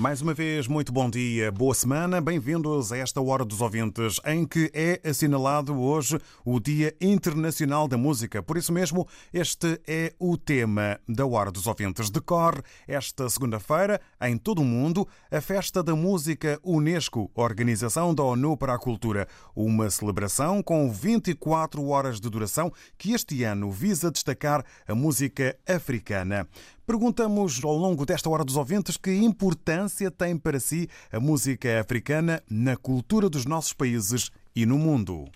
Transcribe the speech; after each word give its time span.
Mais 0.00 0.22
uma 0.22 0.32
vez, 0.32 0.66
muito 0.66 0.90
bom 0.90 1.10
dia, 1.10 1.52
boa 1.52 1.74
semana, 1.74 2.22
bem-vindos 2.22 2.90
a 2.90 2.96
esta 2.96 3.20
Hora 3.20 3.44
dos 3.44 3.60
Ouvintes, 3.60 4.18
em 4.24 4.46
que 4.46 4.70
é 4.72 4.98
assinalado 5.06 5.78
hoje 5.78 6.18
o 6.42 6.58
Dia 6.58 6.96
Internacional 6.98 7.86
da 7.86 7.98
Música. 7.98 8.42
Por 8.42 8.56
isso 8.56 8.72
mesmo, 8.72 9.06
este 9.30 9.78
é 9.86 10.14
o 10.18 10.38
tema 10.38 10.98
da 11.06 11.26
Hora 11.26 11.52
dos 11.52 11.66
Ouvintes. 11.66 12.08
Decorre 12.08 12.62
esta 12.88 13.28
segunda-feira, 13.28 14.00
em 14.22 14.38
todo 14.38 14.62
o 14.62 14.64
mundo, 14.64 15.06
a 15.30 15.38
Festa 15.38 15.82
da 15.82 15.94
Música 15.94 16.58
Unesco, 16.64 17.30
Organização 17.34 18.14
da 18.14 18.22
ONU 18.22 18.56
para 18.56 18.72
a 18.72 18.78
Cultura. 18.78 19.28
Uma 19.54 19.90
celebração 19.90 20.62
com 20.62 20.90
24 20.90 21.86
horas 21.86 22.18
de 22.18 22.30
duração 22.30 22.72
que 22.96 23.12
este 23.12 23.44
ano 23.44 23.70
visa 23.70 24.10
destacar 24.10 24.64
a 24.88 24.94
música 24.94 25.54
africana. 25.68 26.48
Perguntamos 26.90 27.62
ao 27.62 27.76
longo 27.76 28.04
desta 28.04 28.28
hora 28.28 28.44
dos 28.44 28.56
ouvintes 28.56 28.96
que 28.96 29.14
importância 29.14 30.10
tem 30.10 30.36
para 30.36 30.58
si 30.58 30.88
a 31.12 31.20
música 31.20 31.80
africana 31.80 32.42
na 32.50 32.76
cultura 32.76 33.30
dos 33.30 33.46
nossos 33.46 33.72
países 33.72 34.32
e 34.56 34.66
no 34.66 34.76
mundo. 34.76 35.30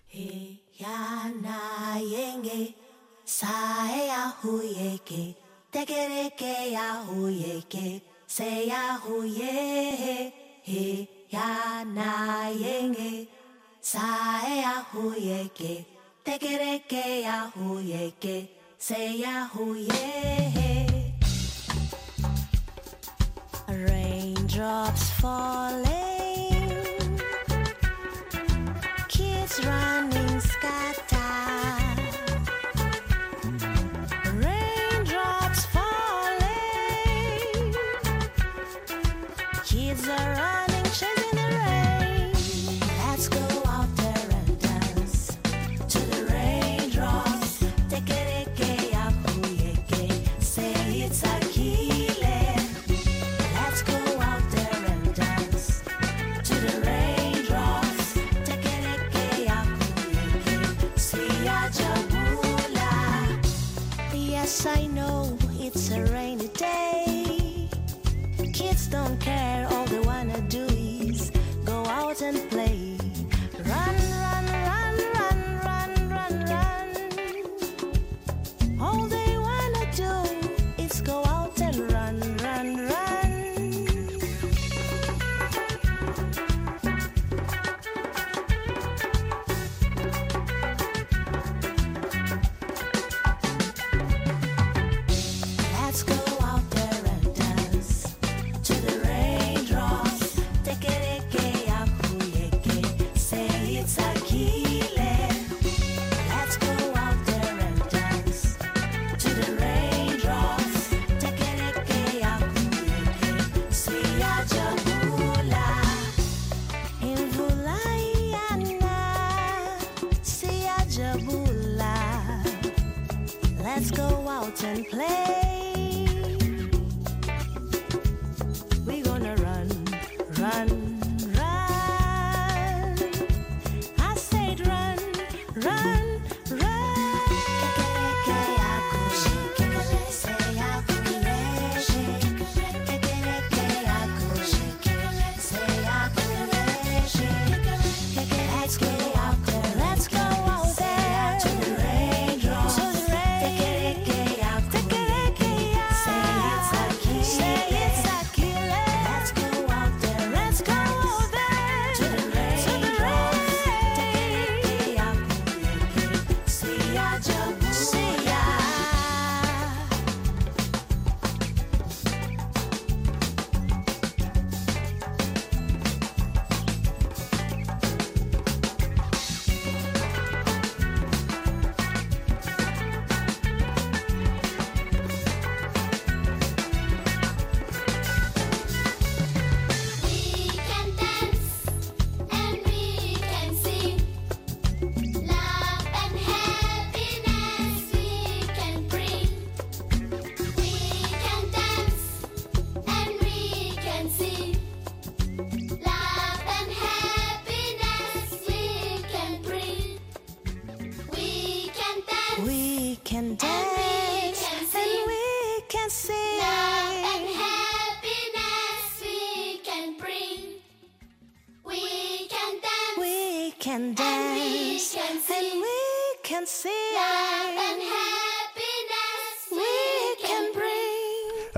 drops 24.65 25.11
falling, 25.21 25.85
kids 29.11 29.63
run. 29.67 30.14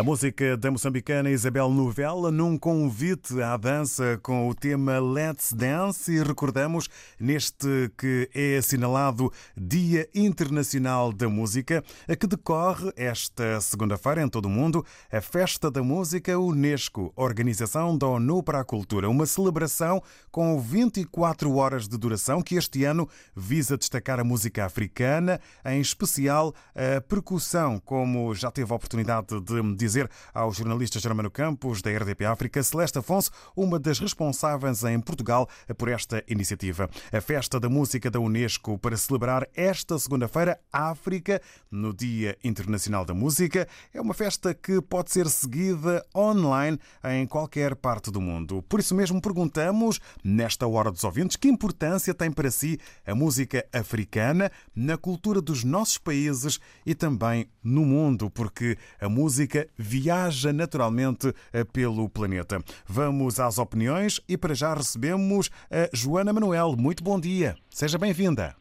Música 0.07 0.57
da 0.57 0.71
moçambicana 0.71 1.31
Isabel 1.31 1.69
Novella 1.69 2.31
num 2.31 2.57
convite 2.57 3.43
à 3.43 3.57
dança 3.57 4.17
com 4.23 4.49
o 4.49 4.55
tema 4.55 5.01
Let's 5.01 5.53
Dance 5.53 6.13
e 6.13 6.23
recordamos 6.23 6.89
neste 7.19 7.91
que 7.99 8.31
é 8.33 8.57
assinalado 8.57 9.33
Dia 9.57 10.09
Internacional 10.15 11.13
da 11.13 11.29
Música, 11.29 11.83
a 12.07 12.15
que 12.15 12.29
decorre 12.29 12.93
esta 12.95 13.61
segunda-feira 13.61 14.23
em 14.23 14.29
todo 14.29 14.47
o 14.47 14.49
mundo 14.49 14.87
a 15.11 15.21
Festa 15.21 15.73
da 15.73 15.83
Música 15.83 16.39
Unesco, 16.39 17.13
Organização 17.17 17.99
da 17.99 18.07
ONU 18.07 18.45
para 18.45 18.61
a 18.61 18.65
Cultura, 18.65 19.11
uma 19.11 19.27
celebração 19.27 20.01
com 20.31 20.61
24 20.61 21.53
horas 21.57 21.89
de 21.89 21.99
duração 21.99 22.43
que 22.43 22.55
este 22.55 22.85
ano 22.85 23.09
visa 23.35 23.77
destacar 23.77 24.21
a 24.21 24.25
música 24.25 24.67
africana, 24.67 25.41
em 25.65 25.81
especial 25.81 26.55
a 26.77 27.01
percussão, 27.01 27.81
como 27.85 28.33
já 28.37 28.53
teve 28.53 28.71
a 28.73 28.77
oportunidade 28.77 29.41
de 29.41 29.75
dizer 29.75 29.96
ao 30.35 30.53
jornalista 30.53 30.99
Germano 30.99 31.31
Campos, 31.31 31.83
da 31.83 31.91
RDP 31.91 32.25
África, 32.25 32.63
Celeste 32.63 32.99
Afonso, 32.99 33.31
uma 33.57 33.79
das 33.79 33.99
responsáveis 33.99 34.85
em 34.85 35.01
Portugal 35.01 35.49
por 35.77 35.89
esta 35.89 36.23
iniciativa. 36.29 36.89
A 37.13 37.21
Festa 37.21 37.59
da 37.59 37.69
Música 37.69 38.11
da 38.11 38.21
Unesco 38.21 38.79
para 38.79 38.97
celebrar 38.97 39.49
esta 39.55 39.99
segunda-feira 39.99 40.59
África, 40.73 41.41
no 41.71 41.93
Dia 41.93 42.37
Internacional 42.43 43.05
da 43.05 43.15
Música, 43.15 43.69
é 43.93 44.01
uma 44.01 44.15
festa 44.15 44.55
que 44.55 44.81
pode 44.81 45.11
ser 45.11 45.29
seguida 45.29 46.05
online 46.15 46.79
em 47.05 47.27
qualquer 47.27 47.75
parte 47.77 48.11
do 48.11 48.21
mundo. 48.21 48.63
Por 48.69 48.81
isso 48.81 48.95
mesmo 48.95 49.21
perguntamos, 49.21 50.01
nesta 50.23 50.67
hora 50.67 50.91
dos 50.91 51.05
ouvintes, 51.05 51.37
que 51.37 51.49
importância 51.49 52.15
tem 52.15 52.31
para 52.31 52.51
si 52.51 52.79
a 53.07 53.15
música 53.15 53.67
africana 53.73 54.51
na 54.75 54.97
cultura 54.97 55.41
dos 55.41 55.65
nossos 55.65 55.99
países 55.99 56.59
e 56.85 56.95
também 56.95 57.49
no 57.63 57.85
mundo, 57.85 58.31
porque 58.31 58.77
a 59.01 59.09
música 59.09 59.69
viaja 59.77 60.53
naturalmente 60.53 61.35
eh, 61.53 61.65
pelo 61.65 62.09
planeta. 62.09 62.63
Vamos 62.87 63.39
às 63.41 63.59
opiniões 63.59 64.21
e 64.29 64.37
para 64.37 64.55
já 64.55 64.75
recebemos 64.75 65.51
a 65.71 65.89
Joana 65.93 66.33
Manuel. 66.33 66.77
Muito 66.77 67.03
bom 67.03 67.19
dia. 67.19 67.57
Seja 67.71 67.99
bem-vinda. 67.99 68.57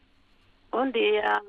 Bom 0.70 0.90
dia. 0.90 1.40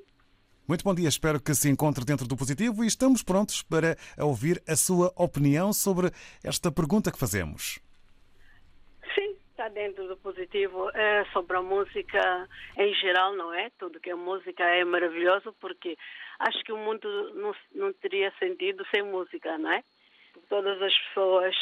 Muito 0.67 0.83
bom 0.83 0.93
dia, 0.93 1.07
espero 1.07 1.39
que 1.39 1.55
se 1.55 1.69
encontre 1.69 2.03
dentro 2.03 2.27
do 2.27 2.35
positivo 2.35 2.83
e 2.83 2.87
estamos 2.87 3.23
prontos 3.23 3.63
para 3.63 3.97
ouvir 4.17 4.61
a 4.67 4.75
sua 4.75 5.13
opinião 5.15 5.71
sobre 5.71 6.11
esta 6.43 6.69
pergunta 6.69 7.09
que 7.09 7.17
fazemos. 7.17 7.79
Está 9.57 9.69
dentro 9.69 10.07
do 10.07 10.15
positivo. 10.17 10.91
É 10.93 11.25
sobre 11.33 11.57
a 11.57 11.63
música 11.63 12.47
em 12.77 12.93
geral, 12.93 13.33
não 13.33 13.51
é? 13.51 13.71
Tudo 13.79 13.99
que 13.99 14.11
é 14.11 14.13
música 14.13 14.63
é 14.63 14.85
maravilhoso 14.85 15.51
porque 15.59 15.97
acho 16.37 16.63
que 16.63 16.71
o 16.71 16.77
mundo 16.77 17.33
não, 17.33 17.55
não 17.73 17.91
teria 17.91 18.31
sentido 18.37 18.85
sem 18.93 19.01
música, 19.01 19.57
não 19.57 19.71
é? 19.71 19.83
Todas 20.47 20.79
as 20.79 20.95
pessoas, 20.95 21.55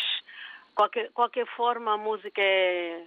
qualquer, 0.75 1.09
qualquer 1.13 1.47
forma, 1.55 1.93
a 1.93 1.97
música 1.97 2.41
é, 2.41 3.01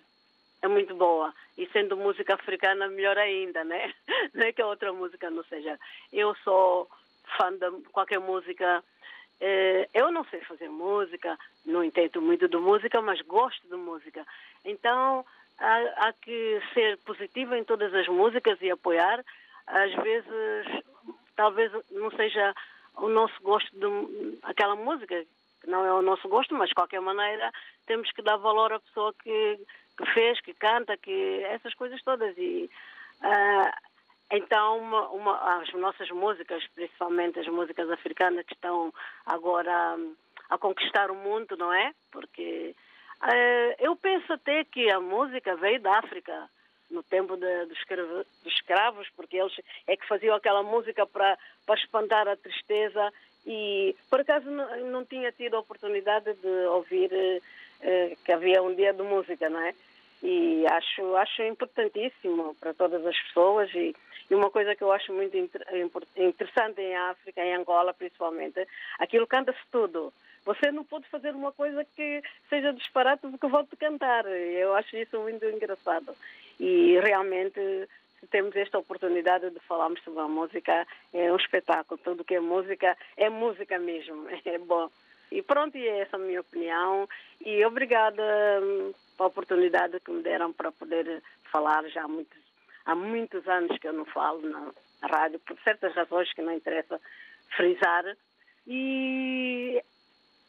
é 0.63 0.69
muito 0.69 0.95
boa. 0.95 1.35
E 1.59 1.67
sendo 1.67 1.95
música 1.95 2.33
africana, 2.33 2.89
melhor 2.89 3.19
ainda, 3.19 3.63
né? 3.65 3.93
Não 4.33 4.47
é 4.47 4.53
que 4.55 4.63
a 4.63 4.67
outra 4.67 4.91
música 4.91 5.31
não 5.31 5.45
seja. 5.45 5.79
Eu 6.11 6.35
sou 6.37 6.89
fã 7.37 7.53
de 7.53 7.83
qualquer 7.93 8.21
música. 8.21 8.83
Eh, 9.41 9.89
Eu 9.95 10.11
não 10.11 10.25
sei 10.25 10.41
fazer 10.41 10.69
música, 10.69 11.39
não 11.65 11.85
entendo 11.85 12.21
muito 12.21 12.49
de 12.49 12.57
música, 12.57 13.01
mas 13.01 13.21
gosto 13.23 13.67
de 13.69 13.77
música. 13.77 14.27
Então, 14.65 15.25
há, 15.59 16.09
há 16.09 16.13
que 16.13 16.61
ser 16.75 16.99
positivo 16.99 17.55
em 17.55 17.65
todas 17.65 17.93
as 17.95 18.09
músicas 18.09 18.61
e 18.61 18.71
apoiar. 18.71 19.25
Às 19.67 19.95
vezes, 19.95 20.85
talvez 21.37 21.71
não 21.91 22.11
seja 22.13 22.55
o 22.97 23.09
nosso 23.09 23.41
gosto 23.43 23.71
de 23.77 24.39
aquela 24.43 24.75
música, 24.75 25.25
não 25.67 25.85
é 25.85 25.93
o 25.93 26.03
nosso 26.03 26.29
gosto, 26.29 26.55
mas 26.55 26.69
de 26.71 26.75
qualquer 26.75 27.01
maneira 27.01 27.53
temos 27.87 28.11
que 28.13 28.23
dar 28.23 28.37
valor 28.37 28.73
à 28.73 28.81
pessoa 28.81 29.15
que, 29.23 29.59
que 29.97 30.07
fez, 30.15 30.41
que 30.41 30.55
canta, 30.55 30.97
que 30.97 31.43
essas 31.45 31.75
coisas 31.75 32.03
todas. 32.03 32.37
E 32.37 32.69
ah, 33.23 33.73
então 34.31 34.79
uma, 34.79 35.09
uma- 35.11 35.61
as 35.63 35.73
nossas 35.75 36.11
músicas, 36.11 36.63
principalmente 36.75 37.39
as 37.41 37.47
músicas 37.49 37.91
africanas 37.91 38.45
que 38.47 38.55
estão 38.55 38.93
agora 39.25 39.97
hum, 39.97 40.15
a 40.51 40.59
conquistar 40.59 41.11
o 41.11 41.15
mundo, 41.15 41.57
não 41.57 41.73
é? 41.73 41.93
Porque 42.13 42.75
ah, 43.21 43.75
eu 43.79 43.97
penso 43.97 44.33
até 44.33 44.65
que 44.65 44.91
a 44.91 45.01
música 45.01 45.57
veio 45.57 45.81
da 45.81 45.99
África 45.99 46.49
no 46.91 47.03
tempo 47.03 47.37
de- 47.37 47.67
dos, 47.67 47.77
escravo- 47.79 48.25
dos 48.45 48.53
escravos, 48.55 49.09
porque 49.17 49.37
eles 49.37 49.53
é 49.87 49.97
que 49.97 50.07
faziam 50.09 50.35
aquela 50.37 50.63
música 50.63 51.07
para 51.07 51.37
espantar 51.77 52.27
a 52.29 52.37
tristeza 52.37 53.13
e 53.47 53.95
por 54.11 54.21
acaso 54.21 54.51
não, 54.51 54.77
não 54.87 55.05
tinha 55.05 55.31
tido 55.33 55.57
a 55.57 55.61
oportunidade 55.61 56.33
de 56.35 56.49
ouvir 56.69 57.11
eh, 57.83 58.17
que 58.25 58.33
havia 58.33 58.63
um 58.63 58.75
dia 58.75 58.93
de 58.93 59.03
música, 59.03 59.49
não 59.51 59.61
é? 59.61 59.75
E 60.23 60.67
acho 60.67 61.17
acho 61.17 61.43
importantíssimo 61.43 62.55
para 62.57 62.75
todas 62.75 63.05
as 63.07 63.19
pessoas 63.23 63.73
e, 63.75 63.95
e 64.31 64.35
uma 64.35 64.51
coisa 64.51 64.75
que 64.75 64.83
eu 64.83 64.91
acho 64.93 65.13
muito 65.13 65.37
inter- 65.37 65.65
interessante 66.17 66.81
em 66.81 66.97
África, 66.97 67.41
em 67.45 67.55
Angola 67.55 67.95
principalmente, 67.95 68.67
aquilo 68.99 69.27
canta-se 69.27 69.61
tudo. 69.71 70.13
Você 70.45 70.73
não 70.73 70.83
pode 70.83 71.07
fazer 71.09 71.35
uma 71.35 71.53
coisa 71.53 71.85
que 71.85 72.23
seja 72.49 72.73
disparate 72.73 73.21
porque 73.29 73.47
vou-te 73.47 73.77
cantar. 73.77 74.25
Eu 74.27 74.75
acho 74.75 74.97
isso 74.97 75.19
muito 75.21 75.45
engraçado. 75.45 76.17
E 76.59 76.99
realmente, 77.01 77.61
temos 78.31 78.57
esta 78.57 78.79
oportunidade 78.79 79.51
de 79.51 79.61
falarmos 79.61 80.03
sobre 80.03 80.21
a 80.21 80.29
música, 80.29 80.87
é 81.13 81.31
um 81.33 81.37
espetáculo. 81.37 82.01
Tudo 82.03 82.25
que 82.25 82.35
é 82.35 82.41
música 82.41 82.97
é 83.17 83.29
música 83.29 83.79
mesmo. 83.79 84.27
É 84.45 84.59
bom. 84.59 84.89
E 85.31 85.43
pronto, 85.43 85.77
e 85.77 85.87
é 85.87 86.01
essa 86.01 86.17
a 86.17 86.19
minha 86.19 86.41
opinião. 86.41 87.07
E 87.45 87.63
obrigada 87.67 88.23
pela 89.19 89.29
oportunidade 89.29 89.99
que 90.01 90.13
me 90.13 90.23
deram 90.23 90.53
para 90.53 90.71
poder 90.71 91.21
falar 91.51 91.85
já 91.89 92.05
há 92.05 92.09
muitos, 92.09 92.39
há 92.87 92.95
muitos 92.95 93.47
anos 93.49 93.77
que 93.79 93.89
eu 93.89 93.93
não 93.93 94.05
falo 94.05 94.41
na 94.49 94.73
rádio, 95.09 95.41
por 95.41 95.59
certas 95.59 95.93
razões 95.95 96.33
que 96.33 96.41
não 96.41 96.53
interessa 96.53 97.01
frisar. 97.57 98.05
E 98.67 99.83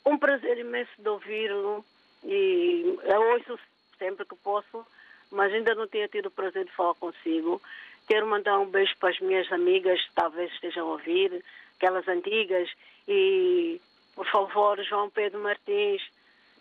um 0.05 0.17
prazer 0.17 0.59
imenso 0.59 0.91
de 0.99 1.09
ouvi-lo 1.09 1.83
e 2.23 2.97
eu 3.03 3.21
ouço 3.31 3.59
sempre 3.97 4.25
que 4.25 4.35
posso, 4.35 4.85
mas 5.31 5.51
ainda 5.51 5.73
não 5.73 5.87
tinha 5.87 6.07
tido 6.07 6.27
o 6.27 6.31
prazer 6.31 6.65
de 6.65 6.71
falar 6.71 6.93
consigo. 6.95 7.61
Quero 8.07 8.27
mandar 8.27 8.59
um 8.59 8.69
beijo 8.69 8.95
para 8.99 9.09
as 9.09 9.19
minhas 9.19 9.51
amigas, 9.51 9.99
talvez 10.13 10.51
estejam 10.53 10.87
a 10.87 10.91
ouvir, 10.91 11.43
aquelas 11.75 12.07
antigas, 12.07 12.69
e 13.07 13.81
por 14.15 14.27
favor, 14.27 14.83
João 14.83 15.09
Pedro 15.09 15.39
Martins, 15.39 16.01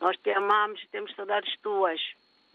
nós 0.01 0.17
te 0.19 0.31
amamos 0.31 0.83
e 0.83 0.89
temos 0.89 1.15
saudades 1.15 1.57
tuas. 1.63 2.01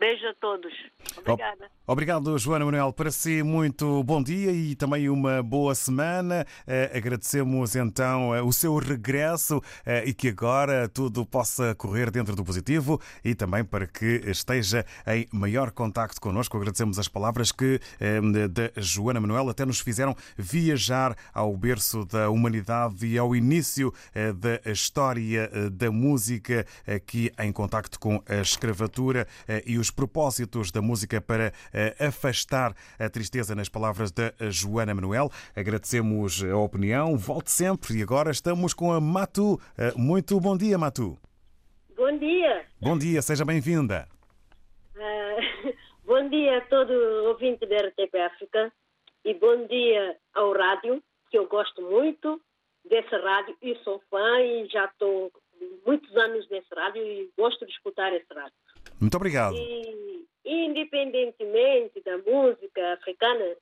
Beijo 0.04 0.28
a 0.28 0.34
todos. 0.34 0.74
Obrigada. 1.18 1.72
Obrigado, 1.88 2.38
Joana 2.38 2.66
Manuel. 2.66 2.92
Para 2.92 3.10
si, 3.10 3.42
muito 3.42 4.04
bom 4.04 4.22
dia 4.22 4.52
e 4.52 4.76
também 4.76 5.08
uma 5.10 5.42
boa 5.42 5.74
semana. 5.74 6.46
Eh, 6.68 6.92
Agradecemos 6.94 7.74
então 7.74 8.36
eh, 8.36 8.42
o 8.42 8.52
seu 8.52 8.76
regresso 8.78 9.62
eh, 9.86 10.04
e 10.06 10.14
que 10.14 10.28
agora 10.28 10.90
tudo 10.90 11.26
possa 11.26 11.74
correr 11.76 12.12
dentro 12.12 12.36
do 12.36 12.44
positivo 12.44 13.00
e 13.24 13.34
também 13.34 13.64
para 13.64 13.88
que 13.88 14.22
esteja 14.26 14.86
em 15.08 15.26
maior 15.32 15.72
contacto 15.72 16.20
connosco. 16.20 16.58
Agradecemos 16.58 17.00
as 17.00 17.08
palavras 17.08 17.54
que 17.54 17.80
da 18.52 18.82
Joana 18.82 19.22
Manuel 19.22 19.50
até 19.50 19.66
nos 19.66 19.80
fizeram 19.80 20.16
viajar 20.38 21.16
ao 21.34 21.56
berço 21.56 22.06
da 22.06 22.30
humanidade 22.30 23.06
e 23.06 23.18
ao 23.18 23.36
início 23.36 23.94
da 24.14 24.72
história 24.72 25.50
da 25.72 25.92
música 25.92 26.66
aqui 26.88 27.32
em 27.40 27.52
contacto 27.52 28.00
com 28.00 28.22
a 28.28 28.36
escravatura 28.42 29.28
e 29.66 29.78
os 29.78 29.92
propósitos 29.94 30.72
da 30.72 30.82
música 30.82 31.22
para 31.22 31.54
eh, 31.74 31.96
afastar 32.00 32.74
a 33.00 33.10
tristeza 33.10 33.56
nas 33.56 33.70
palavras 33.70 34.12
da 34.12 34.34
Joana 34.50 34.94
Manuel. 34.94 35.30
Agradecemos 35.56 36.44
a 36.44 36.58
opinião, 36.58 37.18
volte 37.18 37.52
sempre 37.52 38.00
e 38.00 38.04
agora 38.04 38.32
estamos 38.32 38.74
com 38.74 38.92
a 38.92 39.00
Matu. 39.00 39.60
Eh, 39.78 39.94
Muito 39.96 40.40
bom 40.40 40.58
dia, 40.58 40.78
Matu. 40.78 41.18
Bom 41.96 42.18
dia. 42.18 42.66
Bom 42.82 42.98
dia, 42.98 43.22
seja 43.22 43.46
bem-vinda. 43.46 44.08
Ah, 44.98 45.72
bom 46.04 46.28
dia 46.30 46.58
a 46.58 46.62
todo 46.62 46.92
ouvinte 47.28 47.66
da 47.66 47.78
RTP 47.78 48.16
África 48.16 48.72
e 49.24 49.34
bom 49.36 49.66
dia 49.68 50.18
ao 50.34 50.54
rádio, 50.54 51.02
que 51.30 51.38
eu 51.38 51.48
gosto 51.48 51.82
muito 51.82 52.42
dessa 52.90 53.18
rádio 53.18 53.56
e 53.62 53.76
sou 53.84 54.02
fã 54.10 54.40
e 54.42 54.68
já 54.68 54.86
estou 54.86 55.32
muitos 55.86 56.16
anos 56.18 56.48
nesse 56.50 56.68
rádio 56.76 57.02
e 57.02 57.32
gosto 57.38 57.66
de 57.66 57.72
escutar 57.72 58.14
esse 58.14 58.32
rádio. 58.34 58.54
Muito 59.00 59.16
obrigado. 59.16 59.56
E 59.56 60.66
independentemente 60.66 62.02
da 62.02 62.18
música 62.18 62.94
africana, 62.94 63.56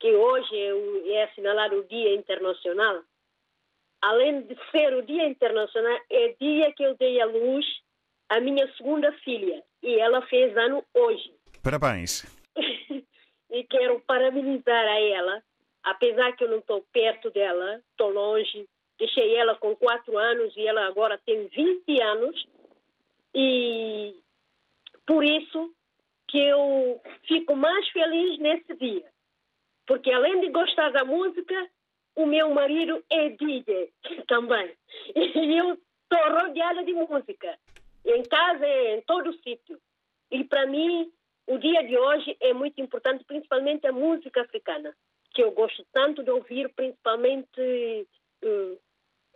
que 0.00 0.12
hoje 0.14 0.56
é, 0.56 1.12
é 1.12 1.24
assinalado 1.24 1.76
o 1.76 1.84
Dia 1.84 2.14
Internacional, 2.14 3.02
além 4.00 4.42
de 4.42 4.56
ser 4.70 4.94
o 4.94 5.02
Dia 5.02 5.26
Internacional, 5.26 5.98
é 6.10 6.34
dia 6.40 6.72
que 6.72 6.82
eu 6.82 6.96
dei 6.96 7.20
à 7.20 7.26
luz 7.26 7.64
a 8.28 8.40
minha 8.40 8.70
segunda 8.76 9.12
filha 9.24 9.62
e 9.82 9.98
ela 9.98 10.22
fez 10.26 10.56
ano 10.56 10.84
hoje. 10.94 11.32
Parabéns. 11.62 12.24
e 13.50 13.64
quero 13.64 14.00
parabenizar 14.00 14.84
a 14.86 15.00
ela, 15.00 15.42
apesar 15.82 16.32
que 16.36 16.44
eu 16.44 16.50
não 16.50 16.58
estou 16.58 16.82
perto 16.92 17.30
dela, 17.30 17.80
estou 17.90 18.10
longe. 18.10 18.66
Deixei 18.98 19.34
ela 19.36 19.54
com 19.56 19.74
quatro 19.76 20.16
anos 20.16 20.56
e 20.56 20.66
ela 20.66 20.86
agora 20.86 21.18
tem 21.24 21.48
20 21.48 22.00
anos. 22.02 22.46
E 23.34 24.14
por 25.06 25.24
isso 25.24 25.72
que 26.28 26.38
eu 26.38 27.00
fico 27.26 27.54
mais 27.54 27.88
feliz 27.90 28.38
nesse 28.38 28.74
dia. 28.76 29.04
Porque 29.86 30.10
além 30.10 30.40
de 30.40 30.48
gostar 30.50 30.90
da 30.90 31.04
música, 31.04 31.54
o 32.16 32.26
meu 32.26 32.50
marido 32.50 33.04
é 33.10 33.30
DJ 33.30 33.92
também. 34.26 34.74
E 35.14 35.58
eu 35.58 35.74
estou 35.74 36.40
rodeada 36.40 36.84
de 36.84 36.92
música. 36.92 37.58
Em 38.04 38.22
casa, 38.22 38.66
em 38.66 39.00
todo 39.02 39.32
sítio. 39.42 39.78
E 40.30 40.44
para 40.44 40.66
mim, 40.66 41.10
o 41.46 41.58
dia 41.58 41.82
de 41.82 41.96
hoje 41.96 42.36
é 42.40 42.52
muito 42.52 42.80
importante, 42.80 43.24
principalmente 43.24 43.86
a 43.86 43.92
música 43.92 44.42
africana, 44.42 44.94
que 45.32 45.42
eu 45.42 45.52
gosto 45.52 45.84
tanto 45.92 46.22
de 46.22 46.30
ouvir, 46.30 46.72
principalmente 46.74 48.08
uh, 48.42 48.72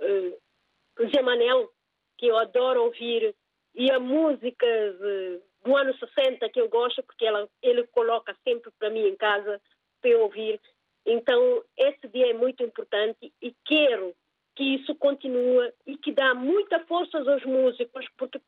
uh, 0.01 1.09
Zé 1.15 1.23
Manel, 1.23 1.71
que 2.17 2.27
eu 2.27 2.39
adoro 2.39 2.85
ouvir, 2.85 3.35
e 3.75 3.91
a 3.91 4.01
música 4.01 4.67
uh, 4.67 5.43
do 5.69 5.77
ano 5.77 5.95
60 5.99 6.49
que 6.49 6.59
eu 6.59 6.69
gosto, 6.71 7.03
porque 7.03 7.27
ela, 7.27 7.47
ele 7.63 7.87
coloca 7.89 8.35
sempre 8.43 8.71
para 8.79 8.89
mim 8.89 9.07
em 9.07 9.17
casa 9.17 9.61
para 10.01 10.11
eu 10.11 10.23
ouvir. 10.23 10.59
Então, 11.05 11.63
esse 11.77 12.09
dia 12.09 12.31
é 12.31 12.33
muito 12.33 12.63
importante 12.63 13.31
e 13.43 13.55
quero 13.67 14.15
que 14.57 14.65
isso 14.77 14.95
continue 14.95 15.71
e 15.87 15.99
que 15.99 16.11
dá 16.11 16.35
muita 16.35 16.81
força 16.87 17.19
aos 17.19 17.45
músicos, 17.45 18.07
porque, 18.17 18.41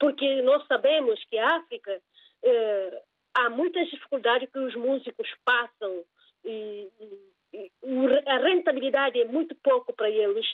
porque 0.00 0.40
nós 0.42 0.66
sabemos 0.66 1.22
que 1.24 1.36
a 1.36 1.56
África 1.56 2.00
eh, 2.42 3.02
há 3.34 3.50
muitas 3.50 3.88
dificuldades 3.90 4.50
que 4.50 4.58
os 4.58 4.74
músicos 4.74 5.28
passam 5.44 6.02
e, 6.44 6.88
e, 7.52 7.70
e 7.84 8.18
a 8.26 8.38
rentabilidade 8.38 9.20
é 9.20 9.26
muito 9.26 9.54
pouco 9.56 9.92
para 9.92 10.08
eles. 10.08 10.46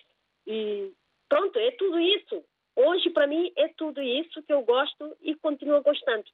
E 0.44 0.92
pronto, 1.28 1.56
é 1.56 1.70
tudo 1.70 2.00
isso. 2.00 2.44
Hoje, 2.76 3.10
para 3.10 3.26
mim, 3.26 3.52
é 3.56 3.68
tudo 3.68 4.02
isso 4.02 4.42
que 4.42 4.52
eu 4.52 4.62
gosto 4.62 5.16
e 5.22 5.34
continuo 5.36 5.82
gostando. 5.82 6.24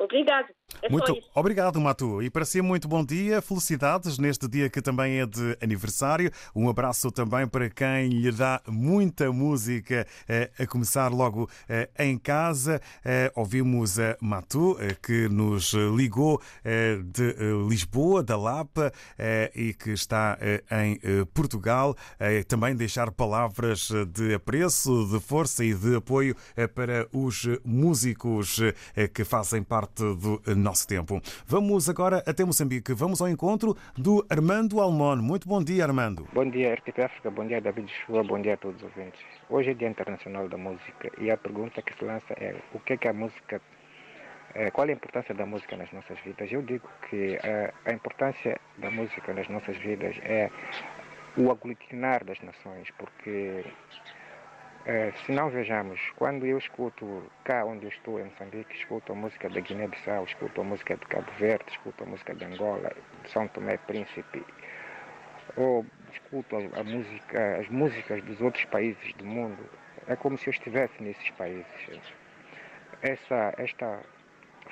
Obrigado. 0.00 0.46
É 0.80 0.88
muito 0.88 1.12
obrigado, 1.34 1.80
Matu. 1.80 2.22
E 2.22 2.30
para 2.30 2.44
si, 2.44 2.62
muito 2.62 2.86
bom 2.86 3.04
dia. 3.04 3.42
Felicidades 3.42 4.16
neste 4.16 4.46
dia 4.46 4.70
que 4.70 4.80
também 4.80 5.18
é 5.18 5.26
de 5.26 5.58
aniversário. 5.60 6.30
Um 6.54 6.68
abraço 6.68 7.10
também 7.10 7.48
para 7.48 7.68
quem 7.68 8.08
lhe 8.08 8.30
dá 8.30 8.60
muita 8.68 9.32
música 9.32 10.06
eh, 10.28 10.50
a 10.56 10.66
começar 10.66 11.10
logo 11.10 11.50
eh, 11.68 11.88
em 11.98 12.16
casa. 12.16 12.80
Eh, 13.04 13.32
ouvimos 13.34 13.98
a 13.98 14.16
Matu, 14.20 14.76
que 15.02 15.28
nos 15.28 15.72
ligou 15.72 16.40
de 17.04 17.34
Lisboa, 17.68 18.22
da 18.22 18.36
Lapa, 18.36 18.92
e 19.54 19.74
que 19.74 19.90
está 19.90 20.38
em 20.70 20.98
Portugal. 21.34 21.96
Também 22.46 22.76
deixar 22.76 23.10
palavras 23.10 23.90
de 24.12 24.34
apreço, 24.34 25.08
de 25.10 25.18
força 25.18 25.64
e 25.64 25.74
de 25.74 25.96
apoio 25.96 26.36
para 26.74 27.08
os 27.12 27.48
músicos 27.64 28.60
que 29.14 29.24
fazem 29.24 29.62
parte 29.62 29.87
do 29.94 30.40
nosso 30.56 30.86
tempo. 30.86 31.20
Vamos 31.46 31.88
agora 31.88 32.22
até 32.26 32.44
Moçambique. 32.44 32.92
Vamos 32.92 33.20
ao 33.20 33.28
encontro 33.28 33.76
do 33.96 34.24
Armando 34.28 34.80
Almon. 34.80 35.16
Muito 35.16 35.48
bom 35.48 35.62
dia, 35.62 35.84
Armando. 35.84 36.26
Bom 36.32 36.48
dia, 36.48 36.74
RTP 36.74 36.98
África. 37.00 37.30
Bom 37.30 37.46
dia, 37.46 37.60
David 37.60 37.90
Chua. 38.04 38.22
Bom 38.22 38.40
dia 38.40 38.54
a 38.54 38.56
todos 38.56 38.76
os 38.76 38.82
ouvintes. 38.84 39.20
Hoje 39.48 39.70
é 39.70 39.74
Dia 39.74 39.88
Internacional 39.88 40.48
da 40.48 40.56
Música 40.56 41.10
e 41.18 41.30
a 41.30 41.36
pergunta 41.36 41.82
que 41.82 41.94
se 41.96 42.04
lança 42.04 42.32
é 42.34 42.56
o 42.72 42.80
que 42.80 42.94
é 42.94 42.96
que 42.96 43.08
a 43.08 43.12
música 43.12 43.60
é, 44.54 44.70
qual 44.70 44.86
é 44.88 44.90
a 44.90 44.94
importância 44.94 45.34
da 45.34 45.44
música 45.44 45.76
nas 45.76 45.92
nossas 45.92 46.18
vidas? 46.20 46.50
Eu 46.50 46.62
digo 46.62 46.88
que 47.08 47.36
a, 47.36 47.90
a 47.90 47.92
importância 47.92 48.58
da 48.78 48.90
música 48.90 49.32
nas 49.32 49.48
nossas 49.48 49.76
vidas 49.76 50.16
é 50.22 50.50
o 51.36 51.50
aglutinar 51.50 52.24
das 52.24 52.40
nações, 52.40 52.88
porque 52.98 53.64
é, 54.86 55.12
se 55.24 55.32
não 55.32 55.50
vejamos, 55.50 56.00
quando 56.16 56.46
eu 56.46 56.56
escuto 56.56 57.22
cá 57.44 57.64
onde 57.64 57.84
eu 57.84 57.90
estou, 57.90 58.18
em 58.20 58.24
Moçambique, 58.24 58.74
escuto 58.74 59.12
a 59.12 59.14
música 59.14 59.48
da 59.48 59.60
Guiné-Bissau, 59.60 60.24
escuto 60.24 60.60
a 60.60 60.64
música 60.64 60.96
de 60.96 61.06
Cabo 61.06 61.30
Verde, 61.38 61.64
escuto 61.68 62.04
a 62.04 62.06
música 62.06 62.34
de 62.34 62.44
Angola, 62.44 62.92
de 63.22 63.30
São 63.30 63.46
Tomé 63.48 63.76
Príncipe, 63.76 64.44
ou 65.56 65.84
escuto 66.12 66.56
a, 66.56 66.80
a 66.80 66.84
música, 66.84 67.58
as 67.60 67.68
músicas 67.68 68.22
dos 68.24 68.40
outros 68.40 68.64
países 68.66 69.12
do 69.14 69.26
mundo, 69.26 69.58
é 70.06 70.16
como 70.16 70.38
se 70.38 70.48
eu 70.48 70.52
estivesse 70.52 71.02
nesses 71.02 71.30
países. 71.30 71.66
Essa, 73.02 73.54
esta 73.58 74.00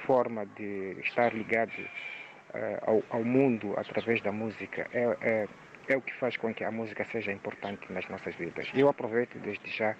forma 0.06 0.46
de 0.46 0.96
estar 1.00 1.34
ligado 1.34 1.70
uh, 1.70 2.90
ao, 2.90 3.02
ao, 3.10 3.24
mundo 3.24 3.74
através 3.76 4.20
da 4.22 4.32
música 4.32 4.88
é, 4.92 5.16
é 5.20 5.48
é 5.88 5.96
o 5.96 6.00
que 6.00 6.12
faz 6.14 6.36
com 6.36 6.52
que 6.52 6.64
a 6.64 6.70
música 6.70 7.04
seja 7.04 7.32
importante 7.32 7.92
nas 7.92 8.08
nossas 8.08 8.34
vidas. 8.36 8.68
Eu 8.74 8.88
aproveito 8.88 9.38
desde 9.38 9.70
já 9.70 9.94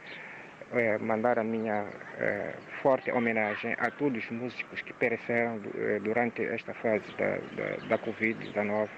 é, 0.72 0.98
mandar 0.98 1.38
a 1.38 1.44
minha 1.44 1.86
é, 2.18 2.54
forte 2.82 3.10
homenagem 3.10 3.74
a 3.78 3.90
todos 3.90 4.24
os 4.24 4.30
músicos 4.30 4.82
que 4.82 4.92
pereceram 4.94 5.60
é, 5.76 5.98
durante 6.00 6.44
esta 6.44 6.74
fase 6.74 7.04
da, 7.16 7.36
da, 7.36 7.86
da 7.88 7.98
Covid-19. 7.98 8.88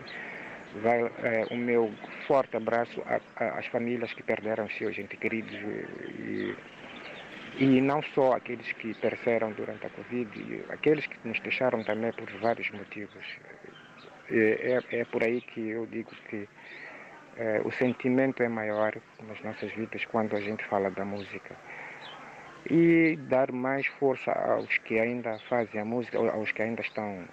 Vai 0.82 1.02
o 1.50 1.56
meu 1.56 1.90
forte 2.26 2.54
abraço 2.54 3.02
às 3.36 3.66
famílias 3.68 4.12
que 4.12 4.22
perderam 4.22 4.68
seus 4.68 4.98
entes 4.98 5.18
queridos 5.18 5.54
e, 5.54 6.54
e 7.58 7.80
não 7.80 8.02
só 8.02 8.34
aqueles 8.34 8.70
que 8.74 8.92
pereceram 8.94 9.52
durante 9.52 9.86
a 9.86 9.90
Covid, 9.90 10.64
aqueles 10.68 11.06
que 11.06 11.16
nos 11.26 11.40
deixaram 11.40 11.82
também 11.84 12.12
por 12.12 12.30
vários 12.38 12.70
motivos. 12.70 13.24
É, 14.30 14.82
é, 14.92 15.00
é 15.00 15.04
por 15.04 15.22
aí 15.22 15.40
que 15.40 15.70
eu 15.70 15.86
digo 15.86 16.10
que 16.28 16.48
é, 17.36 17.60
o 17.64 17.70
sentimento 17.70 18.42
é 18.42 18.48
maior 18.48 18.94
nas 19.26 19.40
nossas 19.42 19.72
vidas 19.72 20.04
quando 20.06 20.36
a 20.36 20.40
gente 20.40 20.64
fala 20.64 20.90
da 20.90 21.04
música. 21.04 21.56
E 22.68 23.16
dar 23.28 23.52
mais 23.52 23.86
força 23.86 24.32
aos 24.32 24.76
que 24.78 24.98
ainda 24.98 25.38
fazem 25.48 25.80
a 25.80 25.84
música, 25.84 26.18
aos 26.18 26.52
que 26.52 26.60
ainda 26.60 26.82
estão 26.82 27.24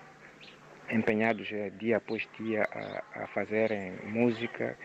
empenhados 0.89 1.51
é, 1.51 1.69
dia 1.71 1.97
após 1.97 2.27
dia 2.39 2.63
a, 2.71 3.23
a 3.23 3.27
fazerem 3.27 3.93
música. 4.03 4.77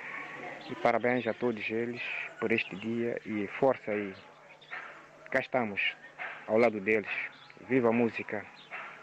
E 0.71 0.75
parabéns 0.77 1.27
a 1.27 1.35
todos 1.35 1.69
eles 1.71 2.03
por 2.39 2.51
este 2.51 2.75
dia 2.77 3.21
e 3.27 3.47
força 3.59 3.91
aí. 3.91 4.15
Cá 5.31 5.41
estamos, 5.41 5.81
ao 6.47 6.57
lado 6.57 6.81
deles. 6.81 7.11
Viva 7.69 7.91
a 7.91 7.93
música! 7.93 8.45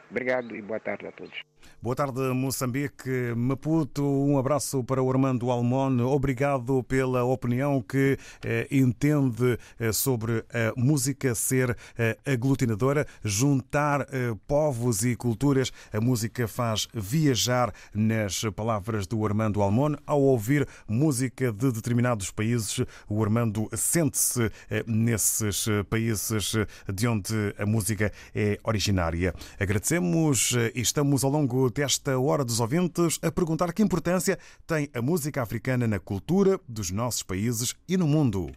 Obrigado 0.09 0.55
e 0.55 0.61
boa 0.61 0.79
tarde 0.79 1.05
a 1.07 1.11
todos. 1.11 1.56
Boa 1.79 1.95
tarde, 1.95 2.19
Moçambique. 2.33 3.07
Maputo, 3.35 4.03
um 4.03 4.39
abraço 4.39 4.83
para 4.83 5.01
o 5.01 5.11
Armando 5.11 5.51
Almon. 5.51 5.99
Obrigado 6.07 6.83
pela 6.83 7.23
opinião 7.23 7.83
que 7.83 8.17
eh, 8.43 8.67
entende 8.71 9.59
eh, 9.79 9.91
sobre 9.91 10.43
a 10.51 10.73
música 10.75 11.35
ser 11.35 11.77
eh, 11.95 12.17
aglutinadora, 12.25 13.05
juntar 13.23 14.01
eh, 14.11 14.33
povos 14.47 15.05
e 15.05 15.15
culturas. 15.15 15.71
A 15.93 16.01
música 16.01 16.47
faz 16.47 16.87
viajar 16.95 17.71
nas 17.93 18.41
palavras 18.55 19.05
do 19.05 19.23
Armando 19.23 19.61
Almon. 19.61 19.93
Ao 20.07 20.19
ouvir 20.19 20.67
música 20.87 21.53
de 21.53 21.71
determinados 21.71 22.31
países, 22.31 22.83
o 23.07 23.23
Armando 23.23 23.69
sente-se 23.73 24.51
eh, 24.71 24.83
nesses 24.87 25.67
países 25.91 26.53
de 26.91 27.07
onde 27.07 27.53
a 27.55 27.67
música 27.67 28.11
é 28.33 28.57
originária. 28.63 29.31
Agradecemos 29.59 30.55
eh, 30.57 30.71
e 30.73 30.81
estamos 30.81 31.23
ao 31.23 31.29
longo 31.29 31.66
desta 31.69 32.17
Hora 32.19 32.43
dos 32.43 32.59
Ouvintes 32.59 33.19
a 33.21 33.31
perguntar 33.31 33.73
que 33.73 33.83
importância 33.83 34.37
tem 34.65 34.89
a 34.93 35.01
música 35.01 35.41
africana 35.41 35.87
na 35.87 35.99
cultura 35.99 36.59
dos 36.67 36.91
nossos 36.91 37.23
países 37.23 37.75
e 37.87 37.97
no 37.97 38.07
mundo. 38.07 38.51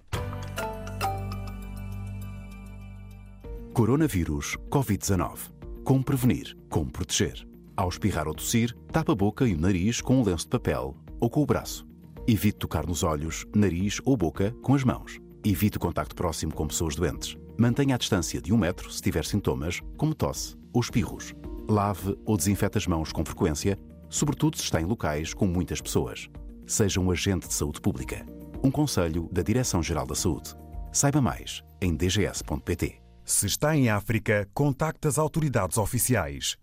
Coronavírus 3.73 4.57
Covid-19. 4.69 5.39
Como 5.85 6.05
prevenir? 6.05 6.57
Como 6.69 6.91
proteger? 6.91 7.47
Ao 7.77 7.89
espirrar 7.89 8.29
ou 8.29 8.35
tossir, 8.35 8.77
tapa 8.93 9.13
a 9.13 9.15
boca 9.15 9.47
e 9.47 9.55
o 9.55 9.59
nariz 9.59 10.01
com 10.01 10.21
um 10.21 10.25
lenço 10.25 10.45
de 10.45 10.51
papel 10.51 10.97
ou 11.19 11.31
com 11.31 11.43
o 11.43 11.47
braço. 11.47 11.87
Evite 12.27 12.59
tocar 12.59 12.87
nos 12.87 13.03
olhos, 13.03 13.47
nariz 13.55 14.01
ou 14.05 14.17
boca 14.17 14.55
com 14.63 14.75
as 14.75 14.85
mãos. 14.85 15.19
Evite 15.45 15.79
o 15.79 15.81
contacto 15.81 16.15
próximo 16.15 16.55
com 16.55 16.67
pessoas 16.67 16.95
doentes. 16.95 17.37
Mantenha 17.57 17.95
a 17.95 17.99
distância 17.99 18.41
de 18.41 18.53
um 18.53 18.59
metro 18.59 18.91
se 18.91 19.01
tiver 19.01 19.25
sintomas, 19.25 19.81
como 19.97 20.15
tosse 20.15 20.57
ou 20.73 20.81
espirros. 20.81 21.35
Lave 21.71 22.19
ou 22.25 22.37
desinfete 22.37 22.79
as 22.79 22.87
mãos 22.87 23.13
com 23.13 23.25
frequência, 23.25 23.79
sobretudo 24.09 24.57
se 24.57 24.65
está 24.65 24.81
em 24.81 24.85
locais 24.85 25.33
com 25.33 25.47
muitas 25.47 25.81
pessoas. 25.81 26.29
Seja 26.67 27.01
um 27.01 27.11
agente 27.11 27.47
de 27.47 27.55
saúde 27.55 27.81
pública. 27.81 28.27
Um 28.63 28.71
conselho 28.71 29.29
da 29.33 29.41
Direção-Geral 29.41 30.07
da 30.07 30.15
Saúde. 30.15 30.55
Saiba 30.93 31.21
mais 31.21 31.63
em 31.81 31.95
dgs.pt. 31.95 33.01
Se 33.25 33.47
está 33.47 33.77
em 33.77 33.89
África, 33.89 34.49
contacte 34.53 35.07
as 35.07 35.19
autoridades 35.19 35.79
oficiais. 35.79 36.57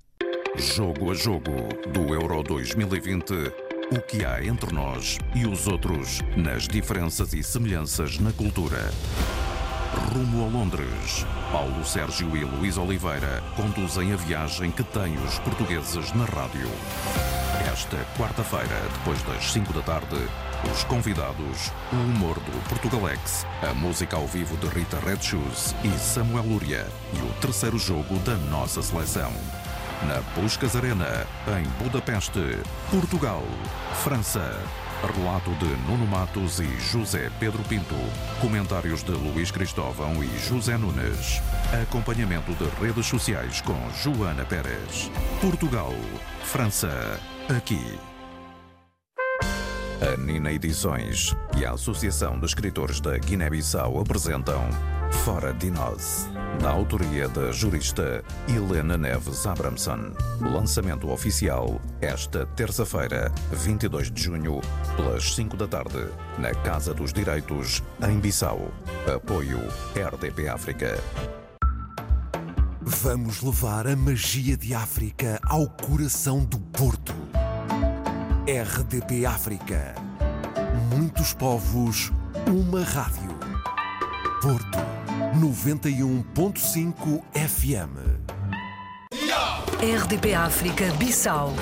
Jogo 0.56 1.12
a 1.12 1.14
jogo 1.14 1.52
do 1.94 2.14
Euro 2.14 2.44
2020. 2.44 3.34
O 3.90 4.02
que 4.02 4.26
há 4.26 4.44
entre 4.44 4.74
nós 4.74 5.18
e 5.34 5.48
os 5.48 5.68
outros 5.68 6.20
nas 6.36 6.68
diferenças 6.68 7.34
e 7.34 7.42
semelhanças 7.42 8.20
na 8.20 8.34
cultura. 8.34 8.92
Rumo 10.14 10.46
a 10.46 10.48
Londres. 10.48 11.26
Paulo 11.52 11.84
Sérgio 11.86 12.36
e 12.36 12.44
Luís 12.44 12.78
Oliveira 12.78 13.44
conduzem 13.56 14.14
a 14.14 14.16
viagem 14.16 14.72
que 14.72 14.84
tem 14.84 15.16
os 15.18 15.40
portugueses 15.40 16.14
na 16.14 16.26
rádio. 16.26 16.70
Esta 17.72 17.98
quarta-feira, 18.18 18.82
depois 18.94 19.22
das 19.24 19.52
5 19.52 19.74
da 19.74 19.82
tarde, 19.82 20.18
os 20.72 20.84
convidados, 20.86 21.72
o 21.92 21.96
humor 21.96 22.36
do 22.40 22.70
Portugalex, 22.70 23.46
a 23.62 23.74
música 23.74 24.16
ao 24.16 24.28
vivo 24.28 24.58
de 24.58 24.68
Rita 24.68 25.00
Red 25.00 25.22
Shoes 25.22 25.76
e 25.84 25.90
Samuel 26.00 26.46
Lúria 26.46 26.88
e 27.14 27.20
o 27.20 27.34
terceiro 27.42 27.78
jogo 27.78 28.18
da 28.20 28.36
nossa 28.36 28.82
seleção. 28.82 29.32
Na 30.04 30.22
Puscas 30.36 30.76
Arena, 30.76 31.26
em 31.48 31.84
Budapeste, 31.84 32.60
Portugal, 32.92 33.44
França. 34.04 34.60
Relato 35.02 35.52
de 35.52 35.68
Nuno 35.90 36.08
Matos 36.08 36.60
e 36.60 36.80
José 36.80 37.30
Pedro 37.40 37.62
Pinto. 37.64 37.96
Comentários 38.42 39.04
de 39.04 39.12
Luís 39.12 39.52
Cristóvão 39.52 40.24
e 40.24 40.40
José 40.40 40.76
Nunes. 40.78 41.42
Acompanhamento 41.84 42.52
de 42.54 42.66
redes 42.84 43.06
sociais 43.06 43.62
com 43.62 43.78
Joana 43.92 44.44
Pérez. 44.44 45.12
Portugal, 45.40 45.94
França, 46.44 47.20
aqui. 47.56 48.00
A 50.02 50.18
Nina 50.18 50.52
Edições 50.52 51.36
e 51.58 51.66
a 51.66 51.72
Associação 51.72 52.40
de 52.40 52.46
Escritores 52.46 53.00
da 53.00 53.18
Guiné-Bissau 53.18 54.00
apresentam 54.00 54.68
Fora 55.24 55.54
de 55.54 55.72
Nós, 55.72 56.28
na 56.62 56.70
autoria 56.70 57.28
da 57.28 57.52
jurista 57.52 58.24
Helena 58.48 58.98
Neves 58.98 59.46
Abramson. 59.46 60.12
Lançamento 60.42 61.10
oficial 61.10 61.80
esta 62.02 62.46
terça-feira, 62.46 63.32
22 63.52 64.12
de 64.12 64.24
junho, 64.24 64.62
pelas 64.96 65.36
5 65.36 65.56
da 65.56 65.68
tarde, 65.68 66.08
na 66.38 66.52
Casa 66.52 66.94
dos 66.94 67.14
Direitos, 67.14 67.84
em 68.08 68.20
Bissau. 68.20 68.72
Apoio 69.14 69.60
RDP 69.96 70.48
África. 70.48 70.98
Vamos 72.82 73.42
levar 73.42 73.86
a 73.88 73.96
magia 73.96 74.56
de 74.56 74.74
África 74.74 75.40
ao 75.48 75.68
coração 75.68 76.44
do 76.44 76.60
Porto. 76.60 77.14
RDP 78.48 79.26
África. 79.26 79.94
Muitos 80.90 81.34
povos, 81.34 82.12
uma 82.48 82.84
rádio. 82.84 83.38
Porto 84.42 84.97
91.5 85.38 87.22
FM. 87.34 87.94
RDP 89.80 90.34
África 90.34 90.86
Bissau 90.94 91.54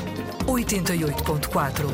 88.4. 0.45 1.85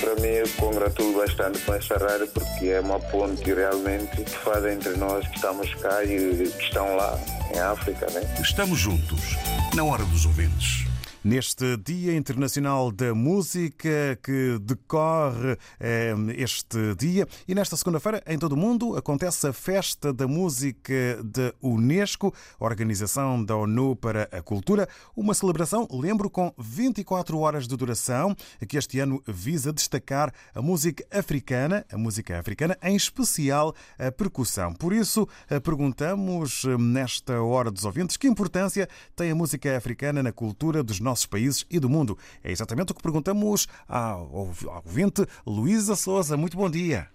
Para 0.00 0.14
mim, 0.22 0.28
eu 0.28 0.48
congratulo 0.56 1.18
bastante 1.18 1.58
com 1.60 1.74
essa 1.74 1.98
rádio 1.98 2.28
porque 2.28 2.68
é 2.68 2.80
uma 2.80 2.98
ponte 2.98 3.52
realmente 3.52 4.16
que 4.16 4.30
faz 4.30 4.64
entre 4.64 4.96
nós 4.96 5.28
que 5.28 5.36
estamos 5.36 5.74
cá 5.74 6.02
e 6.02 6.48
que 6.48 6.62
estão 6.64 6.96
lá 6.96 7.18
em 7.54 7.58
África, 7.58 8.06
né? 8.12 8.22
Estamos 8.40 8.78
juntos, 8.78 9.36
na 9.74 9.84
hora 9.84 10.04
dos 10.04 10.24
ouvintes. 10.24 10.89
Neste 11.22 11.76
Dia 11.76 12.16
Internacional 12.16 12.90
da 12.90 13.14
Música 13.14 14.18
que 14.22 14.58
decorre 14.58 15.58
eh, 15.78 16.14
este 16.38 16.94
dia 16.94 17.28
e 17.46 17.54
nesta 17.54 17.76
segunda-feira 17.76 18.22
em 18.26 18.38
todo 18.38 18.54
o 18.54 18.56
mundo 18.56 18.96
acontece 18.96 19.46
a 19.46 19.52
Festa 19.52 20.14
da 20.14 20.26
Música 20.26 21.22
da 21.22 21.52
Unesco, 21.60 22.32
Organização 22.58 23.44
da 23.44 23.54
ONU 23.54 23.96
para 23.96 24.30
a 24.32 24.40
Cultura, 24.40 24.88
uma 25.14 25.34
celebração, 25.34 25.86
lembro, 25.92 26.30
com 26.30 26.54
24 26.56 27.38
horas 27.38 27.68
de 27.68 27.76
duração, 27.76 28.34
que 28.66 28.78
este 28.78 28.98
ano 28.98 29.22
visa 29.28 29.74
destacar 29.74 30.32
a 30.54 30.62
música 30.62 31.04
africana, 31.10 31.84
a 31.92 31.98
música 31.98 32.38
africana, 32.38 32.78
em 32.82 32.96
especial 32.96 33.74
a 33.98 34.10
percussão. 34.10 34.72
Por 34.72 34.94
isso, 34.94 35.28
eh, 35.50 35.60
perguntamos 35.60 36.64
eh, 36.64 36.78
nesta 36.78 37.42
hora 37.42 37.70
dos 37.70 37.84
ouvintes 37.84 38.16
que 38.16 38.26
importância 38.26 38.88
tem 39.14 39.30
a 39.30 39.34
música 39.34 39.76
africana 39.76 40.22
na 40.22 40.32
cultura 40.32 40.82
dos 40.82 40.98
nossos 40.98 41.09
países 41.26 41.66
e 41.70 41.78
do 41.78 41.88
mundo. 41.88 42.16
É 42.42 42.50
exatamente 42.50 42.92
o 42.92 42.94
que 42.94 43.02
perguntamos 43.02 43.66
ao 43.88 44.30
ouvinte 44.32 45.26
Luísa 45.46 45.94
Souza. 45.94 46.36
Muito 46.36 46.56
bom 46.56 46.70
dia. 46.70 47.08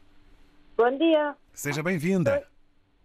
Bom 0.78 0.98
dia. 0.98 1.36
Seja 1.54 1.82
bem-vinda. 1.82 2.46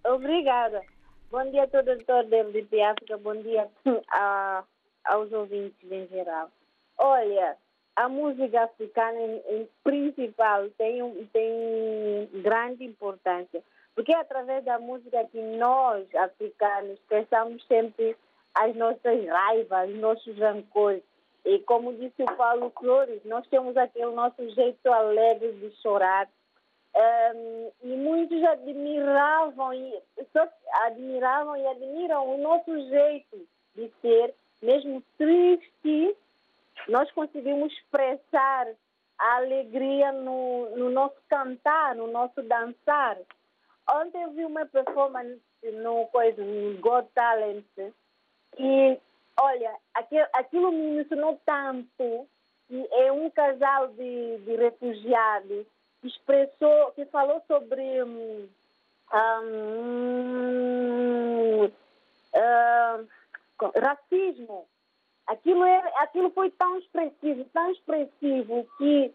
Obrigada. 0.05 0.83
Bom 1.31 1.49
dia 1.51 1.63
a 1.63 1.69
todo 1.69 1.93
o 1.93 2.05
da 2.25 2.43
RDP 2.43 2.83
África, 2.83 3.17
bom 3.19 3.37
dia 3.37 3.69
a, 4.11 4.65
aos 5.05 5.31
ouvintes 5.31 5.91
em 5.91 6.09
geral. 6.09 6.51
Olha, 6.99 7.57
a 7.95 8.09
música 8.09 8.65
africana 8.65 9.19
em, 9.21 9.43
em 9.49 9.69
principal 9.85 10.69
tem, 10.71 11.29
tem 11.33 12.43
grande 12.43 12.85
importância, 12.85 13.63
porque 13.95 14.13
é 14.13 14.19
através 14.19 14.65
da 14.65 14.81
música 14.81 15.25
que 15.27 15.41
nós, 15.41 16.05
africanos, 16.17 16.99
expressamos 16.99 17.65
sempre 17.67 18.17
as 18.55 18.75
nossas 18.77 19.27
raivas, 19.27 19.91
os 19.91 19.99
nossos 19.99 20.39
rancores. 20.39 21.03
E 21.45 21.59
como 21.61 21.95
disse 21.95 22.23
o 22.23 22.37
Paulo 22.37 22.71
Flores, 22.79 23.25
nós 23.25 23.47
temos 23.49 23.77
aquele 23.77 24.13
nosso 24.13 24.49
jeito 24.51 24.93
alegre 24.93 25.53
de 25.53 25.71
chorar. 25.83 26.29
Ehm, 26.95 27.71
e 27.83 27.97
muitos 27.97 28.43
admiravam 28.45 29.73
e 29.73 30.03
admiravam 30.85 31.57
e 31.57 31.67
admiram 31.67 32.35
o 32.35 32.39
nosso 32.39 32.77
jeito 32.89 33.47
de 33.77 33.91
ser, 34.03 34.35
mesmo 34.61 35.03
triste, 35.17 36.17
nós 36.89 37.11
conseguimos 37.13 37.73
expressar 37.73 38.67
a 39.19 39.37
alegria 39.37 40.13
no, 40.13 40.77
no 40.77 40.91
nosso 40.91 41.17
cantar, 41.29 41.95
no 41.95 42.09
nosso 42.09 42.43
dançar. 42.43 43.17
Ontem 43.89 44.23
eu 44.23 44.31
vi 44.33 44.45
uma 44.45 44.67
performance 44.67 45.41
no, 45.63 46.07
coisa, 46.07 46.43
no 46.43 46.79
Got 46.81 47.09
Talent 47.15 47.65
e, 48.59 48.99
olha, 49.41 49.75
aquilo, 49.95 50.27
aquilo 50.33 50.73
me 50.73 50.99
emocionou 50.99 51.41
tanto 51.45 52.29
que 52.69 52.89
é 52.93 53.11
um 53.13 53.29
casal 53.31 53.89
de, 53.89 54.39
de 54.39 54.57
refugiados 54.57 55.67
que 56.01 56.09
expressou, 56.09 56.93
que 56.93 57.05
falou 57.07 57.43
sobre 57.47 58.03
hum, 58.05 58.49
hum, 59.13 60.51
ah, 62.35 63.01
racismo. 63.77 64.67
Aquilo, 65.27 65.65
é, 65.65 65.79
aquilo 65.97 66.31
foi 66.31 66.51
tão 66.51 66.79
expressivo, 66.79 67.45
tão 67.53 67.71
expressivo 67.71 68.67
que, 68.79 69.13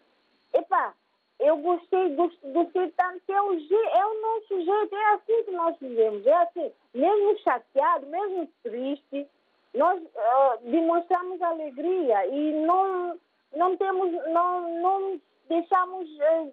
epa, 0.54 0.94
eu 1.40 1.58
gostei, 1.58 2.16
gostei, 2.16 2.52
gostei 2.52 2.90
tanto 2.92 3.20
que 3.26 3.32
é 3.32 3.42
o, 3.42 3.54
é 3.54 4.06
o 4.06 4.22
nosso 4.22 4.62
jeito, 4.62 4.96
é 4.96 5.14
assim 5.14 5.44
que 5.44 5.52
nós 5.52 5.78
vivemos, 5.80 6.26
é 6.26 6.34
assim, 6.34 6.72
mesmo 6.94 7.38
chateado, 7.40 8.08
mesmo 8.08 8.50
triste, 8.64 9.28
nós 9.74 10.02
ah, 10.16 10.58
demonstramos 10.62 11.42
alegria 11.42 12.26
e 12.28 12.54
não, 12.66 13.20
não 13.56 13.78
temos, 13.78 14.12
não, 14.28 14.82
não 14.82 15.22
deixamos, 15.50 16.10
eh, 16.20 16.52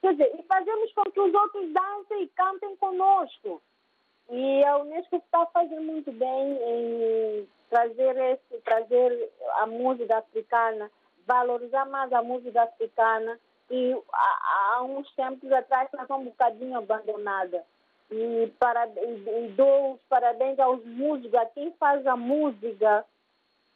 quer 0.00 0.12
dizer, 0.12 0.32
e 0.38 0.42
fazemos 0.44 0.92
com 0.92 1.02
que 1.10 1.20
os 1.20 1.34
outros 1.34 1.72
dancem 1.72 2.22
e 2.22 2.28
cantem 2.28 2.76
conosco. 2.76 3.60
E 4.28 4.64
a 4.64 4.78
Unesco 4.78 5.16
está 5.16 5.46
fazendo 5.46 5.82
muito 5.82 6.10
bem 6.12 6.52
em 6.52 7.48
trazer, 7.70 8.16
esse, 8.16 8.60
trazer 8.62 9.32
a 9.58 9.66
música 9.66 10.18
africana, 10.18 10.90
valorizar 11.26 11.84
mais 11.86 12.12
a 12.12 12.22
música 12.22 12.62
africana. 12.62 13.38
E 13.70 13.96
há, 14.12 14.74
há 14.74 14.82
uns 14.82 15.10
tempos 15.14 15.50
atrás 15.50 15.88
foi 15.90 16.16
um 16.16 16.24
bocadinho 16.24 16.78
abandonada. 16.78 17.64
E, 18.10 18.52
para, 18.58 18.86
e, 18.86 19.46
e 19.46 19.48
dou 19.56 19.94
os 19.94 20.00
parabéns 20.08 20.58
aos 20.60 20.84
músicos, 20.84 21.34
a 21.34 21.46
quem 21.46 21.72
faz 21.72 22.06
a 22.06 22.16
música, 22.16 23.04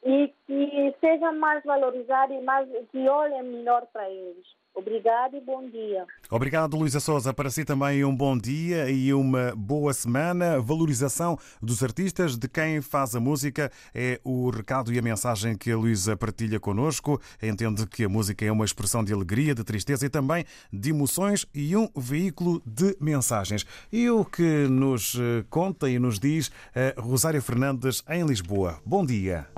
e 0.05 0.33
que 0.47 0.95
seja 1.01 1.33
mais 1.33 1.63
valorizado 1.65 2.33
e 2.33 2.41
mais, 2.41 2.69
que 2.91 3.09
olhem 3.09 3.43
melhor 3.43 3.87
para 3.93 4.09
eles. 4.09 4.47
Obrigada 4.75 5.37
e 5.37 5.41
bom 5.41 5.69
dia. 5.69 6.07
Obrigado, 6.31 6.77
Luísa 6.77 7.01
Souza. 7.01 7.35
Para 7.35 7.51
si 7.51 7.65
também 7.65 8.05
um 8.05 8.15
bom 8.15 8.39
dia 8.39 8.89
e 8.89 9.13
uma 9.13 9.53
boa 9.57 9.93
semana. 9.93 10.61
Valorização 10.61 11.37
dos 11.61 11.83
artistas, 11.83 12.37
de 12.37 12.49
quem 12.49 12.81
faz 12.81 13.15
a 13.15 13.21
música, 13.21 13.71
é 13.93 14.21
o 14.25 14.49
recado 14.49 14.93
e 14.93 14.99
a 14.99 15.03
mensagem 15.03 15.57
que 15.57 15.73
a 15.73 15.77
Luísa 15.77 16.17
partilha 16.17 16.61
connosco. 16.61 17.21
Entende 17.43 17.87
que 17.87 18.05
a 18.05 18.09
música 18.09 18.45
é 18.45 18.53
uma 18.53 18.65
expressão 18.65 19.03
de 19.05 19.13
alegria, 19.13 19.55
de 19.55 19.65
tristeza 19.65 20.07
e 20.07 20.09
também 20.09 20.45
de 20.73 20.91
emoções 20.91 21.47
e 21.53 21.77
um 21.77 21.89
veículo 21.97 22.63
de 22.65 22.97
mensagens. 23.01 23.67
E 23.93 24.09
o 24.09 24.25
que 24.25 24.69
nos 24.69 25.17
eh, 25.17 25.45
conta 25.51 25.91
e 25.91 25.99
nos 25.99 26.19
diz 26.19 26.51
a 26.75 27.01
Rosário 27.01 27.43
Fernandes 27.43 28.03
em 28.09 28.25
Lisboa. 28.25 28.81
Bom 28.87 29.05
dia. 29.05 29.49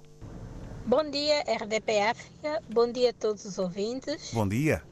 Bom 0.87 1.09
dia, 1.09 1.43
RDP 1.43 2.01
África. 2.01 2.63
Bom 2.71 2.91
dia 2.91 3.11
a 3.11 3.13
todos 3.13 3.45
os 3.45 3.59
ouvintes. 3.59 4.33
Bom 4.35 4.49
dia. 4.49 4.83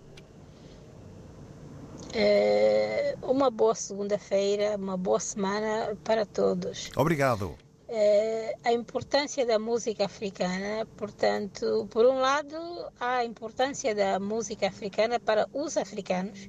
Eh, 2.13 3.17
uma 3.23 3.51
boa 3.51 3.75
segunda-feira, 3.75 4.77
uma 4.77 4.97
boa 4.97 5.21
semana 5.21 5.97
para 6.05 6.27
todos. 6.27 6.91
Obrigado. 6.97 7.57
eh, 7.89 8.57
a 8.65 8.73
importância 8.73 9.45
da 9.45 9.59
música 9.59 10.05
africana. 10.07 10.87
Portanto, 10.97 11.87
por 11.91 12.07
um 12.07 12.19
lado, 12.21 12.57
há 12.99 13.17
a 13.19 13.25
importância 13.25 13.95
da 13.95 14.19
música 14.21 14.69
africana 14.69 15.19
para 15.19 15.49
os 15.53 15.77
africanos 15.77 16.49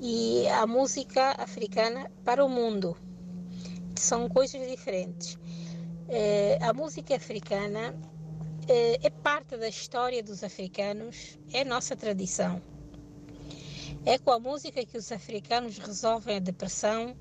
e 0.00 0.46
a 0.48 0.66
música 0.66 1.32
africana 1.38 2.10
para 2.24 2.44
o 2.44 2.48
mundo. 2.48 2.96
São 3.96 4.28
coisas 4.28 4.68
diferentes. 4.68 5.38
Eh, 6.08 6.58
a 6.60 6.72
música 6.72 7.16
africana 7.16 7.94
eh, 8.68 8.98
é 9.02 9.10
parte 9.10 9.56
da 9.56 9.68
história 9.68 10.22
dos 10.22 10.42
africanos, 10.44 11.38
é 11.52 11.64
nossa 11.64 11.96
tradição. 11.96 12.60
É 14.04 14.18
com 14.18 14.32
a 14.32 14.38
música 14.40 14.84
que 14.84 14.98
os 14.98 15.12
africanos 15.12 15.78
resolvem 15.78 16.36
a 16.36 16.40
depressão 16.40 17.16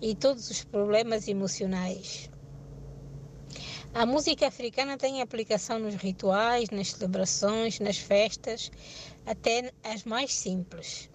e 0.00 0.14
todos 0.14 0.48
os 0.48 0.64
problemas 0.64 1.28
emocionais. 1.28 2.30
A 3.92 4.06
música 4.06 4.48
africana 4.48 4.96
tem 4.96 5.20
aplicação 5.20 5.78
nos 5.78 5.94
rituais, 5.94 6.70
nas 6.70 6.92
celebrações, 6.92 7.78
nas 7.80 7.98
festas, 7.98 8.70
até 9.26 9.70
as 9.84 10.04
mais 10.04 10.32
simples. 10.32 11.10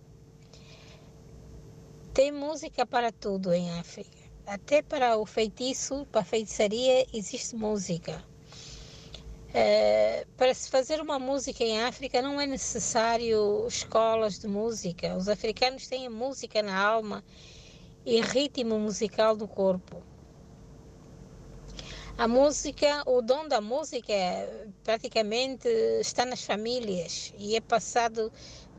Tem 2.14 2.32
música 2.32 2.86
para 2.86 3.12
tudo 3.12 3.52
em 3.52 3.72
África. 3.80 4.20
Até 4.46 4.84
para 4.84 5.18
o 5.18 5.26
feitiço, 5.26 6.06
para 6.12 6.22
a 6.22 6.26
feitiçaria, 6.26 7.08
existe 7.12 7.56
música. 7.56 8.24
É, 9.54 10.26
para 10.36 10.54
se 10.54 10.70
fazer 10.70 11.00
uma 11.00 11.18
música 11.18 11.64
em 11.64 11.82
África 11.82 12.22
não 12.22 12.40
é 12.40 12.46
necessário 12.46 13.66
escolas 13.68 14.40
de 14.40 14.48
música. 14.48 15.16
Os 15.16 15.30
africanos 15.30 15.88
têm 15.88 16.10
música 16.10 16.62
na 16.62 16.78
alma 16.78 17.24
e 18.06 18.22
ritmo 18.22 18.78
musical 18.80 19.36
do 19.36 19.48
corpo. 19.48 20.04
A 22.18 22.28
música, 22.28 23.04
o 23.06 23.22
dom 23.22 23.48
da 23.48 23.62
música 23.62 24.14
praticamente 24.84 25.68
está 26.02 26.26
nas 26.26 26.44
famílias 26.44 27.32
e 27.38 27.56
é 27.56 27.62
passado 27.62 28.32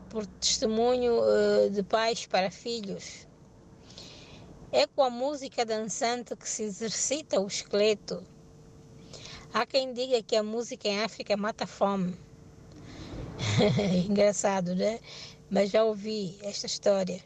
por 0.09 0.25
testemunho 0.25 1.13
uh, 1.21 1.69
de 1.69 1.81
pais 1.83 2.25
para 2.25 2.51
filhos. 2.51 3.27
É 4.71 4.85
com 4.85 5.03
a 5.03 5.09
música 5.09 5.65
dançante 5.65 6.35
que 6.35 6.47
se 6.47 6.63
exercita 6.63 7.39
o 7.39 7.47
esqueleto. 7.47 8.21
Há 9.51 9.65
quem 9.65 9.93
diga 9.93 10.21
que 10.21 10.35
a 10.35 10.43
música 10.43 10.87
em 10.87 11.01
África 11.01 11.35
mata 11.35 11.63
a 11.63 11.67
fome. 11.67 12.15
Engraçado, 14.07 14.75
né? 14.75 14.99
Mas 15.49 15.71
já 15.71 15.83
ouvi 15.83 16.37
esta 16.43 16.67
história. 16.67 17.19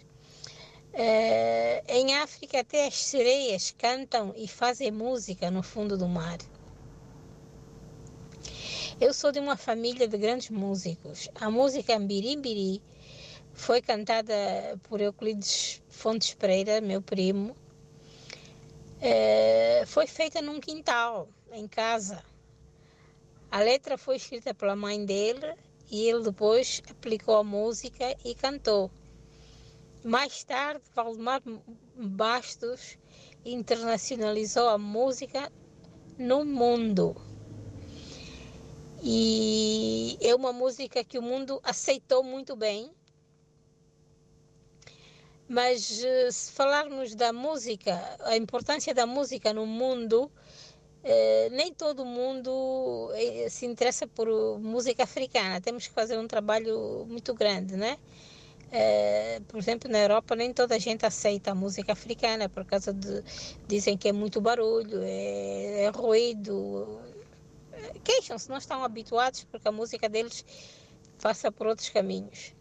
É, 0.93 1.83
em 1.88 2.15
África, 2.15 2.62
até 2.62 2.88
as 2.88 2.95
sereias 2.95 3.75
cantam 3.77 4.33
e 4.38 4.47
fazem 4.47 4.89
música 4.89 5.51
no 5.51 5.62
fundo 5.62 5.97
do 5.97 6.07
mar. 6.07 6.38
Eu 9.01 9.13
sou 9.13 9.31
de 9.31 9.39
uma 9.39 9.57
família 9.57 10.07
de 10.07 10.17
grandes 10.17 10.49
músicos. 10.49 11.27
A 11.36 11.51
música 11.51 11.99
Mbirimbiri 11.99 12.81
foi 13.53 13.81
cantada 13.81 14.33
por 14.83 15.01
Euclides 15.01 15.81
Fontes 15.89 16.33
Pereira, 16.36 16.79
meu 16.79 17.01
primo. 17.01 17.53
É, 19.01 19.83
foi 19.86 20.07
feita 20.07 20.41
num 20.41 20.62
quintal, 20.62 21.27
em 21.53 21.67
casa. 21.67 22.23
A 23.51 23.59
letra 23.59 23.97
foi 23.97 24.15
escrita 24.15 24.53
pela 24.53 24.75
mãe 24.75 25.05
dele 25.05 25.55
e 25.89 26.07
ele 26.07 26.23
depois 26.23 26.81
aplicou 26.89 27.35
a 27.37 27.43
música 27.43 28.15
e 28.25 28.33
cantou. 28.33 28.89
Mais 30.03 30.43
tarde, 30.43 30.83
Valdemar 30.93 31.41
Bastos 31.95 32.97
internacionalizou 33.45 34.67
a 34.69 34.77
música 34.77 35.51
no 36.17 36.43
mundo. 36.43 37.15
E 39.01 40.17
é 40.21 40.33
uma 40.33 40.51
música 40.51 41.03
que 41.03 41.19
o 41.19 41.21
mundo 41.21 41.59
aceitou 41.63 42.23
muito 42.23 42.55
bem. 42.55 42.91
Mas 45.47 46.03
eh, 46.03 46.31
se 46.31 46.51
falarmos 46.53 47.13
da 47.13 47.31
música, 47.31 48.17
a 48.21 48.35
importância 48.35 48.93
da 48.93 49.05
música 49.05 49.53
no 49.53 49.65
mundo, 49.65 50.31
eh, 51.05 51.49
nem 51.51 51.73
todo 51.73 52.05
mundo 52.05 53.11
eh, 53.13 53.49
se 53.49 53.65
interessa 53.65 54.07
por 54.07 54.27
música 54.59 55.03
africana. 55.03 55.59
Temos 55.59 55.87
que 55.87 55.93
fazer 55.93 56.17
um 56.17 56.27
trabalho 56.27 57.05
muito 57.09 57.33
grande, 57.33 57.75
né? 57.75 57.97
Por 59.49 59.59
exemplo, 59.59 59.91
na 59.91 59.99
Europa 59.99 60.35
nem 60.35 60.51
toda 60.51 60.75
a 60.75 60.79
gente 60.79 61.05
aceita 61.05 61.51
a 61.51 61.55
música 61.55 61.93
africana 61.93 62.49
por 62.49 62.65
causa 62.65 62.91
de 62.91 63.23
dizem 63.67 63.95
que 63.95 64.07
é 64.09 64.11
muito 64.11 64.41
barulho, 64.41 64.99
é, 65.03 65.83
é 65.83 65.89
ruído. 65.89 66.99
Queixam-se, 68.03 68.49
não 68.49 68.57
estão 68.57 68.83
habituados 68.83 69.43
porque 69.43 69.67
a 69.67 69.71
música 69.71 70.09
deles 70.09 70.43
passa 71.21 71.51
por 71.51 71.67
outros 71.67 71.89
caminhos. 71.89 72.55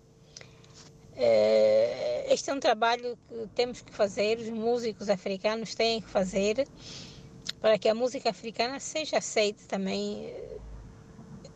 Este 2.29 2.51
é 2.51 2.55
um 2.55 2.61
trabalho 2.61 3.17
que 3.29 3.49
temos 3.55 3.81
que 3.81 3.93
fazer, 3.93 4.39
os 4.39 4.51
músicos 4.51 5.09
africanos 5.09 5.75
têm 5.75 6.03
que 6.03 6.09
fazer 6.09 6.67
para 7.61 7.79
que 7.79 7.89
a 7.89 7.95
música 7.95 8.31
africana 8.31 8.81
seja 8.81 9.19
aceita 9.19 9.63
também 9.69 10.33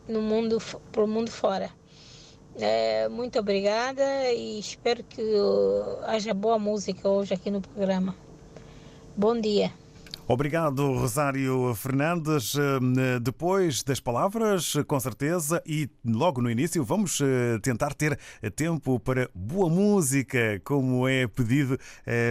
no 0.07 0.21
mundo, 0.21 0.57
para 0.91 1.03
o 1.03 1.07
mundo 1.07 1.29
fora. 1.29 1.69
É, 2.59 3.07
muito 3.07 3.37
obrigada 3.37 4.31
e 4.31 4.57
espero 4.57 5.03
que 5.03 5.21
haja 6.05 6.33
boa 6.33 6.57
música 6.57 7.07
hoje 7.07 7.33
aqui 7.33 7.51
no 7.51 7.61
programa. 7.61 8.15
Bom 9.15 9.39
dia. 9.39 9.71
Obrigado, 10.29 10.91
Rosário 10.91 11.73
Fernandes. 11.73 12.53
Depois 13.21 13.81
das 13.81 14.01
palavras, 14.01 14.73
com 14.85 14.99
certeza, 14.99 15.63
e 15.65 15.89
logo 16.05 16.41
no 16.41 16.51
início, 16.51 16.83
vamos 16.83 17.19
tentar 17.61 17.93
ter 17.93 18.19
tempo 18.53 18.99
para 18.99 19.29
boa 19.33 19.69
música, 19.69 20.61
como 20.65 21.07
é 21.07 21.27
pedido 21.27 21.77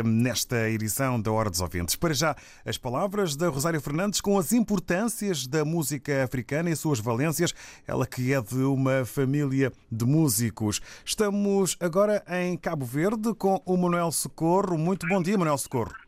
nesta 0.05 0.69
edição 0.69 1.19
da 1.19 1.33
Hora 1.33 1.49
dos 1.49 1.63
Ouvintes. 1.63 1.97
Para 1.97 2.13
já, 2.13 2.37
as 2.67 2.77
palavras 2.77 3.35
da 3.35 3.49
Rosário 3.49 3.81
Fernandes 3.81 4.21
com 4.21 4.39
as 4.39 4.53
importâncias 4.53 5.47
da 5.47 5.65
música 5.65 6.23
africana 6.23 6.69
e 6.69 6.77
suas 6.77 7.01
valências, 7.01 7.55
ela 7.87 8.07
que 8.07 8.31
é 8.31 8.43
de 8.43 8.57
uma 8.57 9.07
família 9.07 9.73
de 9.91 10.05
músicos. 10.05 10.83
Estamos 11.03 11.79
agora 11.81 12.23
em 12.29 12.59
Cabo 12.59 12.85
Verde 12.85 13.35
com 13.35 13.63
o 13.65 13.75
Manuel 13.75 14.13
Socorro. 14.13 14.77
Muito 14.77 15.09
bom 15.09 15.23
dia, 15.23 15.39
Manuel 15.39 15.57
Socorro. 15.57 16.06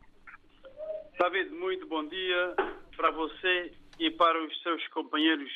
David, 1.19 1.51
muito 1.51 1.85
bom 1.89 2.07
dia 2.07 2.55
para 2.97 3.11
você 3.11 3.73
e 3.99 4.09
para 4.09 4.41
os 4.41 4.63
seus 4.63 4.87
companheiros 4.89 5.51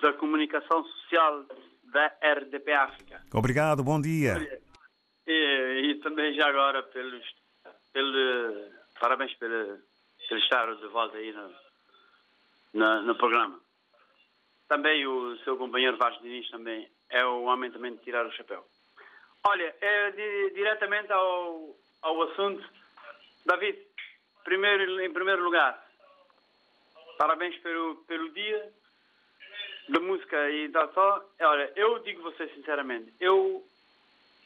da 0.00 0.12
comunicação 0.12 0.84
social 0.84 1.46
da 1.92 2.06
RDP 2.22 2.72
África. 2.72 3.20
Obrigado, 3.34 3.82
bom 3.82 4.00
dia. 4.00 4.36
E, 5.26 5.90
e 5.90 5.94
também 5.96 6.32
já 6.34 6.46
agora 6.46 6.84
pelos, 6.84 7.24
pelo, 7.92 8.70
parabéns 9.00 9.34
pelo, 9.34 9.80
pelo 10.28 10.40
estar 10.40 10.76
de 10.76 10.86
volta 10.86 11.16
aí 11.16 11.32
no, 11.32 11.50
no, 12.74 13.02
no, 13.02 13.14
programa. 13.16 13.58
Também 14.68 15.04
o 15.08 15.36
seu 15.38 15.56
companheiro 15.56 15.96
Vasco 15.96 16.22
Diniz 16.22 16.48
também 16.50 16.88
é 17.08 17.24
o 17.24 17.42
homem 17.42 17.72
também 17.72 17.96
de 17.96 18.02
tirar 18.04 18.24
o 18.24 18.32
chapéu. 18.32 18.64
Olha, 19.44 19.74
é, 19.80 20.10
di, 20.12 20.54
diretamente 20.54 21.10
ao, 21.10 21.76
ao 22.02 22.22
assunto, 22.22 22.64
David, 23.44 23.89
Primeiro, 24.44 25.00
em 25.00 25.12
primeiro 25.12 25.44
lugar, 25.44 25.86
parabéns 27.18 27.56
pelo, 27.58 27.96
pelo 28.06 28.30
dia 28.30 28.72
da 29.88 30.00
música 30.00 30.50
e 30.50 30.68
da 30.68 30.88
só. 30.88 31.24
Olha, 31.40 31.72
eu 31.76 31.98
digo 32.00 32.22
você 32.22 32.48
sinceramente, 32.48 33.12
eu, 33.20 33.64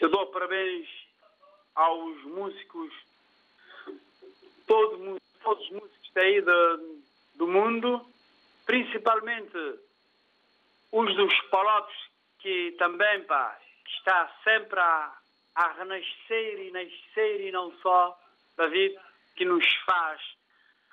eu 0.01 0.09
dou 0.09 0.27
parabéns 0.29 0.89
aos 1.75 2.23
músicos, 2.25 2.93
todo, 4.67 5.21
todos 5.43 5.65
os 5.65 5.71
músicos 5.71 6.11
daí 6.15 6.41
do, 6.41 6.99
do 7.37 7.47
mundo, 7.47 8.05
principalmente 8.67 9.57
os 10.93 11.15
dos 11.17 11.41
palotes 11.51 11.97
que 12.39 12.73
também, 12.79 13.23
pá, 13.25 13.59
está 13.87 14.33
sempre 14.45 14.79
a, 14.79 15.17
a 15.55 15.73
renascer 15.73 16.61
e 16.61 16.71
nascer 16.71 17.41
e 17.41 17.53
não 17.53 17.73
só, 17.79 18.19
David 18.57 18.97
que 19.35 19.45
nos 19.45 19.67
faz 19.87 20.21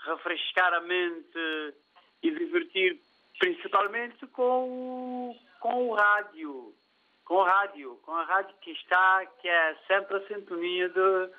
refrescar 0.05 0.73
a 0.73 0.81
mente 0.81 1.75
e 2.23 2.31
divertir, 2.31 2.99
principalmente 3.39 4.25
com 4.27 5.35
com 5.61 5.89
o 5.89 5.93
rádio. 5.93 6.75
Com 7.23 7.35
o 7.35 7.43
rádio, 7.43 7.95
com 8.03 8.13
a 8.13 8.23
rádio 8.25 8.53
que 8.61 8.71
está, 8.71 9.25
que 9.39 9.47
é 9.47 9.75
sempre 9.87 10.17
a 10.17 10.27
sintonia 10.27 10.89
de, 10.89 11.29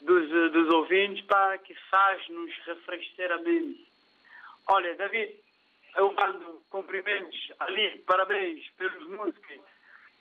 dos, 0.00 0.52
dos 0.52 0.72
ouvintes, 0.72 1.22
para 1.26 1.58
que 1.58 1.74
faz-nos 1.90 2.50
refrescar 2.64 3.32
a 3.32 3.38
mente. 3.38 3.86
Olha, 4.68 4.94
David, 4.94 5.36
eu 5.96 6.12
mando 6.14 6.62
cumprimentos 6.70 7.52
ali, 7.60 7.98
parabéns 8.06 8.66
pelos 8.78 9.06
músicos. 9.08 9.60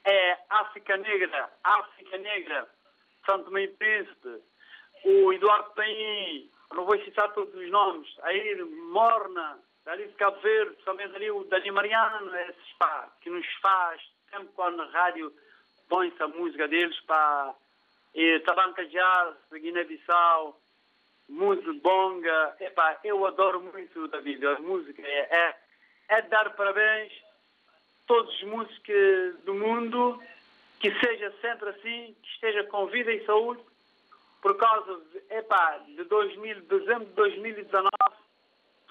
É 0.04 0.38
África 0.50 0.98
Negra, 0.98 1.50
África 1.64 2.18
Negra, 2.18 2.68
Santo 3.26 3.50
Meio 3.52 3.74
Príncipe, 3.76 4.42
o 5.14 5.34
Eduardo 5.34 5.72
Paim, 5.76 6.50
não 6.74 6.86
vou 6.86 6.98
citar 7.04 7.32
todos 7.34 7.54
os 7.54 7.70
nomes, 7.70 8.10
aí 8.24 8.62
Morna, 8.92 9.60
ali 9.86 10.08
de 10.08 10.14
Cabo 10.14 10.40
Verde, 10.42 10.76
somente 10.84 11.16
ali 11.16 11.30
o 11.30 11.44
Dani 11.44 11.72
Mariano, 11.72 12.36
esses, 12.36 12.74
pá, 12.80 13.10
que 13.22 13.30
nos 13.30 13.46
faz, 13.62 14.02
sempre 14.30 14.50
quando 14.56 14.78
na 14.78 14.86
rádio 14.86 15.32
põe-se 15.88 16.22
a 16.22 16.28
música 16.28 16.68
deles, 16.68 17.00
pá, 17.02 17.54
e 18.16 18.40
Tabanca 18.40 18.86
Jazz, 18.86 19.36
Guiné-Bissau, 19.52 20.60
música 21.30 21.74
bonga, 21.82 22.56
epá, 22.60 23.00
eu 23.04 23.26
adoro 23.26 23.62
muito, 23.62 24.08
David, 24.08 24.46
a 24.46 24.60
música 24.60 25.02
é, 25.02 25.28
é, 25.32 25.56
é 26.10 26.22
dar 26.24 26.56
parabéns 26.56 27.12
a 27.12 28.08
todos 28.08 28.34
os 28.36 28.44
músicos 28.44 29.40
do 29.46 29.54
mundo, 29.54 30.20
que 30.80 30.92
seja 31.00 31.32
sempre 31.42 31.70
assim, 31.70 32.16
que 32.22 32.30
esteja 32.30 32.64
com 32.66 32.88
vida 32.88 33.12
e 33.12 33.26
saúde, 33.26 33.62
por 34.44 34.58
causa 34.58 35.00
de, 35.14 35.36
epá, 35.36 35.80
de 35.88 36.04
2000, 36.04 36.64
dezembro 36.64 37.06
de 37.06 37.14
2019, 37.14 37.90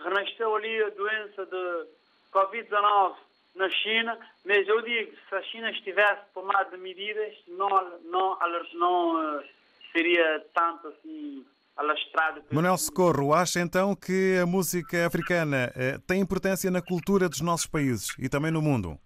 renasceu 0.03 0.57
ali 0.57 0.83
a 0.83 0.89
doença 0.89 1.45
de 1.45 1.87
Covid-19 2.33 3.15
na 3.55 3.69
China, 3.69 4.19
mas 4.47 4.67
eu 4.67 4.81
digo, 4.81 5.13
se 5.29 5.35
a 5.35 5.43
China 5.43 5.71
estivesse 5.71 6.23
tomado 6.33 6.77
medidas, 6.79 7.35
não, 7.47 7.69
não, 8.05 8.39
não 8.73 9.39
uh, 9.39 9.45
seria 9.93 10.43
tanto 10.55 10.89
assim 10.89 11.45
alastrado. 11.77 12.43
Manuel 12.51 12.79
Socorro, 12.79 13.35
acha 13.35 13.61
então 13.61 13.95
que 13.95 14.39
a 14.43 14.47
música 14.47 15.07
africana 15.07 15.71
uh, 15.77 16.01
tem 16.07 16.23
importância 16.23 16.71
na 16.71 16.81
cultura 16.81 17.29
dos 17.29 17.43
nossos 17.43 17.67
países 17.67 18.17
e 18.19 18.27
também 18.27 18.51
no 18.51 18.63
mundo? 18.63 18.99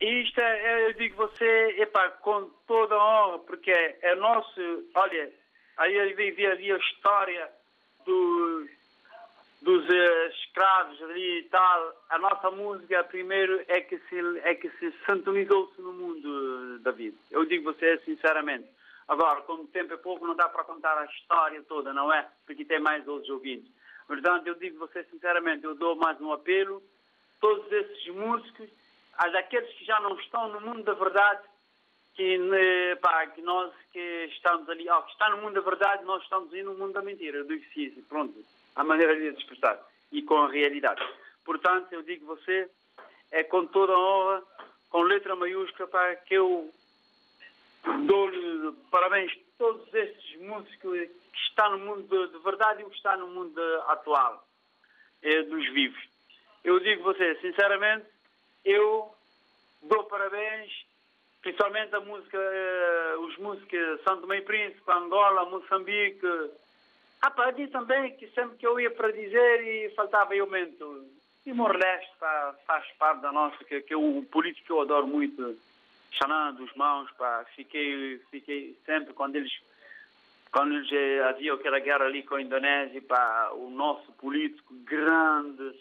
Isto 0.00 0.40
é, 0.40 0.86
eu 0.88 0.94
digo 0.94 1.14
você, 1.16 1.76
epá, 1.78 2.08
com 2.22 2.50
toda 2.66 2.96
a 2.96 3.28
honra, 3.28 3.38
porque 3.40 3.70
é, 3.70 3.98
é 4.02 4.14
nosso, 4.16 4.60
olha, 4.96 5.30
aí 5.80 6.12
vivi 6.12 6.46
ali 6.46 6.70
a 6.70 6.76
história 6.76 7.50
do, 8.04 8.68
dos 9.62 9.88
uh, 9.88 10.26
escravos 10.34 11.02
ali 11.02 11.40
e 11.40 11.42
tal, 11.44 12.04
a 12.10 12.18
nossa 12.18 12.50
música 12.50 13.02
primeiro 13.04 13.64
é 13.66 13.80
que 13.80 13.98
se, 13.98 14.38
é 14.42 14.54
que 14.54 14.68
se 14.70 14.92
sintonizou-se 15.06 15.80
no 15.80 15.92
mundo, 15.92 16.78
David. 16.80 17.16
Eu 17.30 17.44
digo 17.46 17.72
você 17.72 17.98
sinceramente. 18.04 18.68
Agora, 19.08 19.40
como 19.42 19.64
o 19.64 19.68
tempo 19.68 19.94
é 19.94 19.96
pouco, 19.96 20.26
não 20.26 20.36
dá 20.36 20.48
para 20.48 20.64
contar 20.64 20.96
a 20.96 21.06
história 21.06 21.62
toda, 21.62 21.92
não 21.92 22.12
é? 22.12 22.28
Porque 22.46 22.64
tem 22.64 22.78
mais 22.78 23.08
outros 23.08 23.30
ouvintes. 23.30 23.70
Portanto, 24.06 24.46
eu 24.46 24.54
digo 24.54 24.78
você 24.78 25.02
sinceramente, 25.04 25.64
eu 25.64 25.74
dou 25.74 25.96
mais 25.96 26.20
um 26.20 26.32
apelo, 26.32 26.82
todos 27.40 27.70
esses 27.72 28.06
músicos, 28.14 28.68
daqueles 29.32 29.72
que 29.74 29.84
já 29.84 29.98
não 30.00 30.14
estão 30.18 30.48
no 30.48 30.60
mundo 30.60 30.82
da 30.82 30.94
verdade, 30.94 31.42
que, 32.14 32.38
né, 32.38 32.96
pá, 32.96 33.26
que 33.26 33.42
nós 33.42 33.72
que 33.92 34.28
estamos 34.32 34.68
ali, 34.68 34.88
oh, 34.90 35.02
que 35.02 35.12
está 35.12 35.30
no 35.30 35.38
mundo 35.38 35.54
da 35.54 35.60
verdade, 35.60 36.04
nós 36.04 36.22
estamos 36.22 36.52
aí 36.52 36.62
no 36.62 36.74
mundo 36.74 36.92
da 36.92 37.02
mentira. 37.02 37.44
Digo 37.44 37.64
sim, 37.72 37.90
pronto 38.08 38.44
a 38.76 38.84
maneira 38.84 39.16
de 39.16 39.28
expressar 39.38 39.80
e 40.12 40.22
com 40.22 40.36
a 40.36 40.50
realidade. 40.50 41.02
Portanto, 41.44 41.92
eu 41.92 42.02
digo 42.02 42.26
você, 42.26 42.68
é 43.30 43.42
com 43.44 43.66
toda 43.66 43.92
a 43.92 43.98
honra, 43.98 44.42
com 44.90 45.02
letra 45.02 45.36
maiúscula, 45.36 45.88
para 45.88 46.16
que 46.16 46.34
eu 46.34 46.72
dou-lhe 48.06 48.72
parabéns 48.90 49.32
a 49.32 49.58
todos 49.58 49.92
estes 49.94 50.40
músicos 50.40 50.98
que 50.98 51.38
estão 51.48 51.78
no 51.78 51.78
mundo 51.78 52.28
de 52.28 52.38
verdade 52.38 52.82
e 52.82 52.84
o 52.84 52.90
que 52.90 52.96
está 52.96 53.16
no 53.16 53.28
mundo 53.28 53.60
atual, 53.88 54.46
é, 55.22 55.42
dos 55.42 55.68
vivos. 55.70 56.00
Eu 56.62 56.78
digo 56.80 57.02
você, 57.02 57.36
sinceramente, 57.36 58.06
eu 58.64 59.14
dou 59.82 60.04
parabéns, 60.04 60.70
principalmente 61.42 61.94
a 61.94 62.00
música, 62.00 62.38
eh, 62.38 63.16
os 63.18 63.36
músicos 63.38 64.02
Santo 64.06 64.26
Meio 64.26 64.44
Príncipe, 64.44 64.82
Angola, 64.90 65.48
Moçambique, 65.48 66.26
ah, 67.22 67.30
pá, 67.30 67.50
disse 67.50 67.72
também 67.72 68.16
que 68.16 68.28
sempre 68.28 68.56
que 68.56 68.66
eu 68.66 68.80
ia 68.80 68.90
para 68.90 69.12
dizer 69.12 69.62
e 69.62 69.90
faltava 69.94 70.34
eu 70.34 70.46
mento. 70.46 71.06
Timor-Leste 71.44 72.10
faz 72.66 72.86
parte 72.98 73.22
da 73.22 73.32
nossa, 73.32 73.62
que, 73.64 73.80
que 73.82 73.94
é 73.94 73.96
um 73.96 74.24
político 74.24 74.66
que 74.66 74.72
eu 74.72 74.80
adoro 74.80 75.06
muito, 75.06 75.58
Xanã 76.12 76.52
dos 76.52 76.72
Mãos, 76.74 77.10
pá, 77.12 77.44
fiquei, 77.56 78.18
fiquei 78.30 78.76
sempre 78.84 79.14
quando 79.14 79.36
eles 79.36 79.52
quando 80.52 80.74
eh, 80.92 81.22
havia 81.28 81.54
aquela 81.54 81.78
guerra 81.78 82.06
ali 82.06 82.24
com 82.24 82.34
a 82.34 82.42
Indonésia, 82.42 83.00
pá, 83.02 83.50
o 83.52 83.70
nosso 83.70 84.10
político 84.12 84.74
grande, 84.84 85.74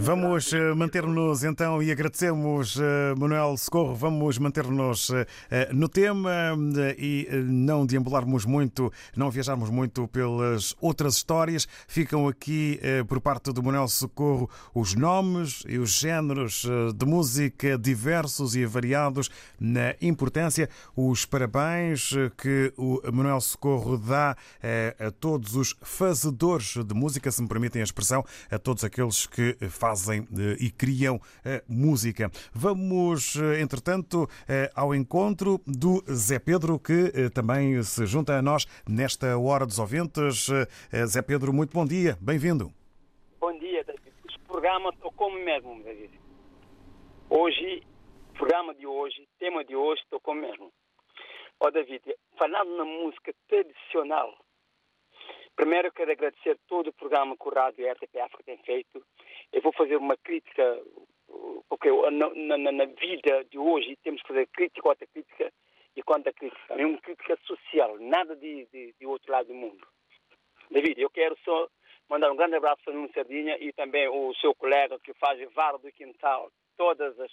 Vamos 0.00 0.52
eh, 0.52 0.74
manter-nos 0.74 1.42
então 1.42 1.82
e 1.82 1.90
agradecemos 1.90 2.78
eh, 2.78 3.14
Manuel 3.18 3.56
Socorro, 3.56 3.96
vamos 3.96 4.38
manter-nos 4.38 5.10
eh, 5.50 5.72
no 5.72 5.88
tema 5.88 6.56
e 6.96 7.26
não 7.44 7.84
deambularmos 7.84 8.44
muito, 8.44 8.92
não 9.16 9.28
viajarmos 9.28 9.70
muito 9.70 10.06
pelas 10.06 10.72
outras 10.80 11.16
histórias. 11.16 11.66
Ficam 11.88 12.28
aqui 12.28 12.80
por 13.08 13.20
parte 13.20 13.52
do 13.52 13.60
Manuel 13.60 13.88
Socorro 13.88 14.48
os 14.72 14.94
nomes 14.94 15.64
e 15.66 15.78
os 15.78 15.90
géneros 15.90 16.64
de 16.94 17.04
música 17.04 17.76
diversos 17.76 18.54
e 18.54 18.64
variados 18.64 19.28
na 19.58 19.96
importância, 20.00 20.68
os 20.94 21.24
parabéns 21.24 22.12
que 22.36 22.72
o 22.76 23.00
Manuel 23.12 23.40
Socorro 23.40 23.98
dá 23.98 24.36
a 24.98 25.10
todos 25.10 25.56
os 25.56 25.74
fazedores 25.82 26.76
de 26.84 26.94
música, 26.94 27.32
se 27.32 27.42
me 27.42 27.48
permitem 27.48 27.80
a 27.80 27.84
expressão, 27.84 28.24
a 28.48 28.58
todos 28.58 28.84
aqueles 28.84 29.26
que 29.26 29.56
fazem 29.68 29.87
fazem 29.88 30.20
eh, 30.20 30.56
e 30.60 30.70
criam 30.70 31.18
eh, 31.44 31.62
música. 31.66 32.30
Vamos, 32.52 33.36
eh, 33.36 33.60
entretanto, 33.62 34.28
ao 34.74 34.94
encontro 34.94 35.60
do 35.66 36.02
Zé 36.12 36.38
Pedro, 36.38 36.78
que 36.78 37.30
também 37.30 37.82
se 37.82 38.04
junta 38.06 38.38
a 38.38 38.42
nós 38.42 38.66
nesta 38.88 39.38
Hora 39.38 39.64
dos 39.64 39.78
Ouvintes. 39.78 40.48
Zé 41.06 41.22
Pedro, 41.22 41.52
muito 41.52 41.72
bom 41.72 41.86
dia, 41.86 42.18
bem-vindo. 42.20 42.70
Bom 43.40 43.58
dia, 43.58 43.82
David. 43.84 44.12
O 44.24 44.52
programa 44.52 44.92
tocou 45.00 45.30
mesmo, 45.32 45.82
David. 45.82 46.10
Hoje, 47.30 47.82
programa 48.34 48.74
de 48.74 48.86
hoje, 48.86 49.26
tema 49.38 49.64
de 49.64 49.74
hoje, 49.74 50.02
tocou 50.10 50.34
mesmo. 50.34 50.70
Ó, 51.60 51.68
oh, 51.68 51.70
David, 51.70 52.02
falando 52.38 52.76
na 52.76 52.84
música 52.84 53.32
tradicional, 53.48 54.34
primeiro 55.58 55.90
quero 55.92 56.12
agradecer 56.12 56.56
todo 56.68 56.88
o 56.88 56.92
programa 56.92 57.36
que 57.36 57.48
o 57.48 57.52
Rádio 57.52 57.90
RTP 57.90 58.20
África 58.20 58.44
tem 58.44 58.58
feito 58.58 59.02
eu 59.52 59.62
vou 59.62 59.72
fazer 59.72 59.96
uma 59.96 60.16
crítica, 60.16 60.80
porque 61.68 61.90
na, 62.10 62.58
na, 62.58 62.72
na 62.72 62.84
vida 62.84 63.44
de 63.50 63.58
hoje 63.58 63.96
temos 64.02 64.20
que 64.22 64.28
fazer 64.28 64.46
crítica, 64.48 64.88
outra 64.88 65.06
crítica 65.06 65.52
e 65.96 66.02
contra 66.02 66.32
crítica. 66.32 66.74
É 66.74 66.86
uma 66.86 67.00
crítica 67.00 67.36
social, 67.44 67.98
nada 67.98 68.36
de, 68.36 68.66
de, 68.66 68.94
de, 68.98 69.06
outro 69.06 69.32
lado 69.32 69.48
do 69.48 69.54
mundo. 69.54 69.86
David, 70.70 71.00
eu 71.00 71.10
quero 71.10 71.36
só 71.44 71.66
mandar 72.08 72.30
um 72.30 72.36
grande 72.36 72.56
abraço 72.56 72.82
para 72.84 72.98
o 72.98 73.12
Sardinha 73.12 73.56
e 73.58 73.72
também 73.72 74.06
o 74.08 74.34
seu 74.34 74.54
colega 74.54 74.98
que 75.00 75.14
faz 75.14 75.40
Varo 75.54 75.78
do 75.78 75.90
Quintal 75.92 76.50
todas 76.76 77.18
as 77.18 77.30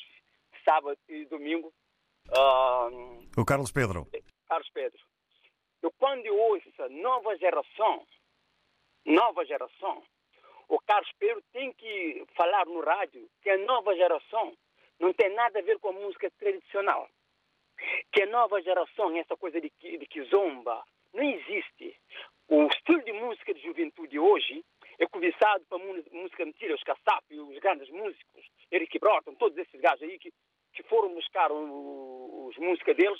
sábado 0.63 0.97
e 1.09 1.25
domingo. 1.25 1.71
Um, 2.31 3.29
o 3.38 3.45
Carlos 3.45 3.71
Pedro. 3.71 4.07
Carlos 4.47 4.69
Pedro. 4.73 4.99
Eu 5.83 5.91
quando 5.99 6.25
eu 6.25 6.35
ouço 6.35 6.67
nova 6.89 7.38
geração, 7.38 8.07
nova 9.06 9.46
geração, 9.46 10.04
o 10.68 10.80
Carlos 10.80 11.12
Pedro 11.20 11.44
tem 11.54 11.72
que 11.74 12.26
falar 12.36 12.65
no 12.65 12.82
rádio 12.82 13.30
que 13.41 13.50
a 13.50 13.58
nova 13.58 13.96
geração 13.96 14.54
não 15.00 15.13
tem 15.13 15.30
nada 15.34 15.60
a 15.60 15.62
ver 15.62 15.80
com 15.80 15.89
a 15.89 15.94
música 15.94 16.32
tradicional. 16.39 17.08
Que 18.12 18.24
a 18.24 18.28
nova 18.28 18.62
geração, 18.62 19.15
essa 19.18 19.36
coisa 19.36 19.60
de, 19.60 19.72
de 19.80 20.06
kizomba, 20.08 20.84
não 21.13 21.24
existe. 21.24 21.96
O 22.48 22.68
estilo 22.68 23.04
de 23.04 23.12
música 23.12 23.54
de 23.54 23.62
juventude 23.62 24.18
hoje 24.18 24.63
é 25.00 25.06
cobiçado 25.08 25.65
para 25.65 25.78
música 25.78 26.46
mentira, 26.46 26.76
os 26.76 26.84
Kassap, 26.84 27.24
os 27.32 27.60
grandes 27.60 27.89
músicos, 27.89 28.46
Eric 28.72 28.98
Broughton, 29.00 29.36
todos 29.36 29.58
esses 29.58 29.80
gajos 29.82 30.04
aí 30.04 30.18
que, 30.18 30.32
que 30.74 30.84
foram 30.84 31.13
buscar 31.13 31.52
os, 31.52 32.56
músicas 32.58 32.96
deles, 32.96 33.20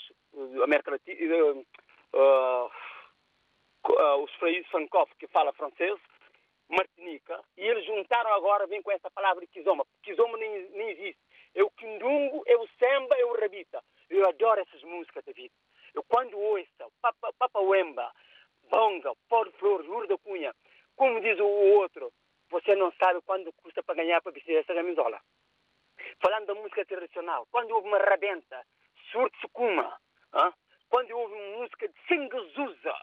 América 0.62 0.92
Latina, 0.92 1.36
uh, 1.52 2.70
uh, 3.96 4.22
os 4.22 4.32
Fraíses 4.34 4.70
Sankoff, 4.70 5.12
que 5.16 5.26
fala 5.28 5.52
francês, 5.52 5.98
Martinica, 6.68 7.40
e 7.56 7.62
eles 7.62 7.84
juntaram 7.86 8.32
agora, 8.34 8.66
vem 8.66 8.82
com 8.82 8.90
essa 8.90 9.10
palavra 9.10 9.46
Kizoma. 9.46 9.86
Kizoma 10.02 10.36
nem, 10.38 10.68
nem 10.70 10.90
existe. 10.90 11.20
É 11.54 11.62
o 11.62 11.70
Kindungo, 11.70 12.42
é 12.46 12.56
o 12.56 12.68
Samba, 12.78 13.16
é 13.16 13.24
o 13.24 13.40
Rabita. 13.40 13.82
Eu 14.10 14.28
adoro 14.28 14.60
essas 14.60 14.82
músicas, 14.82 15.24
David. 15.24 15.52
Eu 15.94 16.04
quando 16.04 16.38
ouço 16.38 16.92
Papa, 17.00 17.32
Papa 17.38 17.60
Wemba, 17.60 18.12
Bonga, 18.70 19.12
Pó 19.28 19.44
Flor, 19.52 19.84
Lourdes 19.86 20.18
Cunha, 20.22 20.52
como 20.96 21.20
diz 21.20 21.38
o 21.38 21.46
outro, 21.46 22.12
você 22.50 22.74
não 22.74 22.92
sabe 22.92 23.20
quando 23.22 23.52
custa 23.54 23.82
para 23.82 23.96
ganhar 23.96 24.20
para 24.20 24.32
vestir 24.32 24.56
essa 24.56 24.74
camisola. 24.74 25.20
Falando 26.20 26.46
da 26.46 26.54
música 26.54 26.84
tradicional, 26.84 27.46
quando 27.50 27.70
houve 27.72 27.88
uma 27.88 27.98
rabenta, 27.98 28.66
surto 29.10 29.36
Sukuma, 29.40 29.98
hein? 30.34 30.52
quando 30.88 31.10
houve 31.12 31.34
uma 31.34 31.58
música 31.58 31.88
de 31.88 31.94
Sengazuza, 32.06 32.94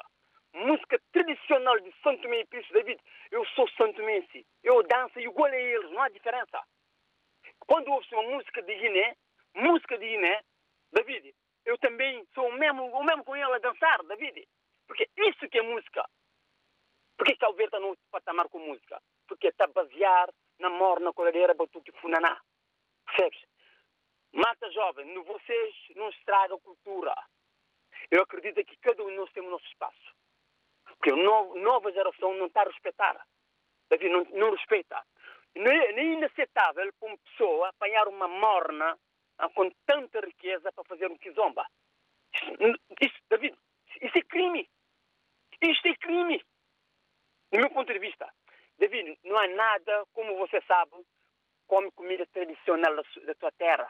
música 0.54 1.00
tradicional 1.12 1.80
de 1.80 1.92
Santo 2.02 2.22
Tomé 2.22 2.42
e 2.42 2.46
Príncipe 2.46 2.74
David. 2.74 3.02
Eu 3.32 3.46
sou 3.48 3.68
Santo 3.70 3.96
Tomense. 3.98 4.46
Eu 4.64 4.84
danço 4.84 5.20
igual 5.20 5.52
a 5.52 5.58
eles, 5.58 5.92
não 5.92 6.02
há 6.02 6.10
diferença. 6.10 6.64
Quando 7.60 7.92
ouve 7.92 8.08
uma 8.14 8.24
música 8.24 8.62
de 8.62 8.76
Guiné, 8.76 9.16
música 9.56 9.98
de 9.98 10.08
Guiné, 10.08 10.42
David, 10.92 11.34
eu 11.66 11.78
também 11.78 12.26
sou 12.34 12.48
o 12.48 12.54
mesmo, 12.54 12.86
o 12.86 13.04
mesmo 13.04 13.24
com 13.24 13.36
ele 13.36 13.46
a 13.46 13.60
dançar, 13.60 14.04
David. 14.04 14.48
Porque 14.88 15.10
isso 15.18 15.50
que 15.50 15.60
é 15.60 15.62
música. 15.62 16.08
Por 17.18 17.28
que 17.28 17.38
Cabo 17.38 17.54
Verde 17.54 17.76
está 17.76 17.80
no 17.80 17.98
patamar 18.12 18.50
com 18.50 18.60
música? 18.60 19.02
Porque 19.28 19.48
está 19.48 19.68
basear 19.68 20.30
na 20.60 20.70
morna, 20.70 21.14
coladeira, 21.14 21.54
batuque 21.54 21.92
funaná. 21.94 22.40
Percebes? 23.06 23.42
Mata 24.34 24.70
jovem, 24.72 25.14
vocês 25.24 25.76
não 25.96 26.10
estraga 26.10 26.56
a 26.56 26.60
cultura. 26.60 27.14
Eu 28.12 28.24
acredito 28.24 28.64
que 28.66 28.78
cada 28.78 29.04
um 29.04 29.10
de 29.10 29.16
nós 29.16 29.32
temos 29.32 29.50
o 29.50 29.52
nosso 29.52 29.68
espaço. 29.68 30.23
Porque 31.04 31.12
a 31.12 31.18
no- 31.18 31.56
nova 31.58 31.92
geração 31.92 32.34
não 32.36 32.48
está 32.48 32.62
a 32.62 32.66
respeitar. 32.66 33.28
David, 33.90 34.10
não, 34.14 34.24
não 34.40 34.52
respeita. 34.52 35.04
Não 35.56 35.72
é, 35.72 35.92
inaceitável 36.04 36.94
para 37.00 37.10
uma 37.10 37.18
pessoa 37.20 37.70
apanhar 37.70 38.08
uma 38.08 38.30
morna 38.30 38.98
ah, 39.40 39.50
com 39.50 39.70
tanta 39.86 40.22
riqueza 40.22 40.72
para 40.72 40.86
fazer 40.86 41.12
um 41.12 41.18
kizomba. 41.18 41.68
Isso, 42.34 42.80
isso, 43.02 43.20
David, 43.30 43.58
isso 44.02 44.18
é 44.18 44.24
crime. 44.24 44.70
Isto 45.62 45.90
é 45.90 45.96
crime. 45.98 46.44
Do 47.52 47.60
meu 47.60 47.72
ponto 47.72 47.92
de 47.94 48.00
vista. 48.00 48.34
David, 48.80 49.20
não 49.26 49.38
há 49.38 49.48
nada, 49.50 50.06
como 50.14 50.38
você 50.38 50.62
sabe, 50.64 50.92
come 51.68 51.92
comida 51.92 52.26
tradicional 52.28 52.96
da, 52.96 53.04
su- 53.06 53.26
da 53.26 53.36
tua 53.36 53.52
terra. 53.54 53.90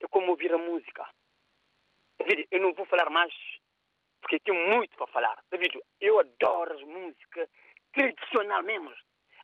É 0.00 0.08
como 0.08 0.30
ouvir 0.32 0.52
a 0.54 0.58
música. 0.58 1.08
David, 2.18 2.48
eu 2.50 2.60
não 2.60 2.74
vou 2.74 2.86
falar 2.86 3.10
mais, 3.10 3.34
porque 4.30 4.38
tenho 4.44 4.68
muito 4.68 4.96
para 4.96 5.06
falar. 5.08 5.36
David, 5.50 5.76
eu 6.00 6.20
adoro 6.20 6.72
as 6.74 6.82
músicas 6.84 7.48
tradicional 7.92 8.62
mesmo. 8.62 8.92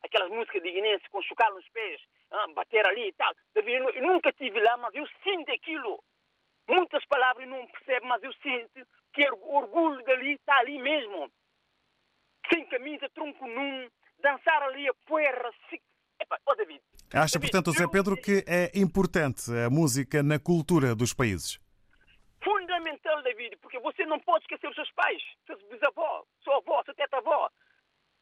Aquelas 0.03 0.29
músicas 0.29 0.61
de 0.63 0.71
guinense 0.71 1.03
com 1.09 1.21
chocar 1.23 1.51
nos 1.51 1.67
pés, 1.69 1.99
ah, 2.31 2.47
bater 2.55 2.87
ali 2.87 3.09
e 3.09 3.13
tal. 3.13 3.33
David, 3.53 3.75
eu, 3.75 3.83
nu- 3.83 3.89
eu 3.89 4.01
nunca 4.13 4.29
estive 4.29 4.61
lá, 4.61 4.77
mas 4.77 4.95
eu 4.95 5.05
sinto 5.23 5.51
aquilo. 5.51 6.01
Muitas 6.69 7.03
palavras 7.05 7.47
não 7.49 7.65
percebo, 7.67 8.05
mas 8.07 8.23
eu 8.23 8.31
sinto 8.35 8.87
que 9.13 9.29
o 9.29 9.55
orgulho 9.55 10.01
dali 10.05 10.33
está 10.35 10.57
ali 10.59 10.79
mesmo. 10.79 11.29
Sem 12.51 12.65
camisa, 12.67 13.09
tronco 13.09 13.45
num, 13.45 13.89
dançar 14.19 14.63
ali 14.63 14.87
a 14.87 14.93
poeira. 15.05 15.51
Se... 15.69 15.81
Epa, 16.21 16.39
ó 16.45 16.55
David, 16.55 16.81
Acha, 17.13 17.39
portanto, 17.39 17.71
Zé 17.71 17.87
Pedro, 17.87 18.15
que 18.15 18.43
é 18.47 18.71
importante 18.75 19.51
a 19.65 19.69
música 19.69 20.23
na 20.23 20.39
cultura 20.39 20.95
dos 20.95 21.13
países? 21.13 21.59
Fundamental, 22.43 23.21
David, 23.21 23.57
porque 23.57 23.79
você 23.79 24.05
não 24.05 24.19
pode 24.19 24.43
esquecer 24.43 24.67
os 24.67 24.75
seus 24.75 24.91
pais, 24.91 25.21
seus 25.45 25.61
bisavós, 25.63 26.25
sua 26.43 26.57
avó, 26.57 26.83
sua 26.83 26.93
teta-avó. 26.93 27.49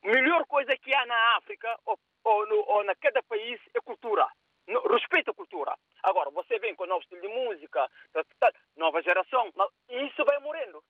A 0.04 0.08
melhor 0.08 0.46
coisa 0.46 0.76
que 0.78 0.94
há 0.94 1.06
na 1.06 1.38
África 1.38 1.80
ou, 1.86 2.00
ou, 2.24 2.48
no, 2.48 2.56
ou 2.68 2.84
na 2.84 2.96
cada 2.96 3.22
país 3.24 3.60
é 3.74 3.82
cultura. 3.82 4.28
No, 4.68 4.82
respeita 4.88 5.32
a 5.32 5.34
cultura. 5.34 5.76
Agora, 6.04 6.30
você 6.32 6.58
vem 6.60 6.76
com 6.76 6.86
novo 6.86 7.02
estilo 7.02 7.22
de 7.22 7.28
música, 7.28 7.90
tá, 8.12 8.24
tá, 8.40 8.52
nova 8.76 9.02
geração, 9.02 9.52
mas 9.56 9.70
isso 9.90 10.24
vai 10.26 10.40
morrendo. 10.40 10.84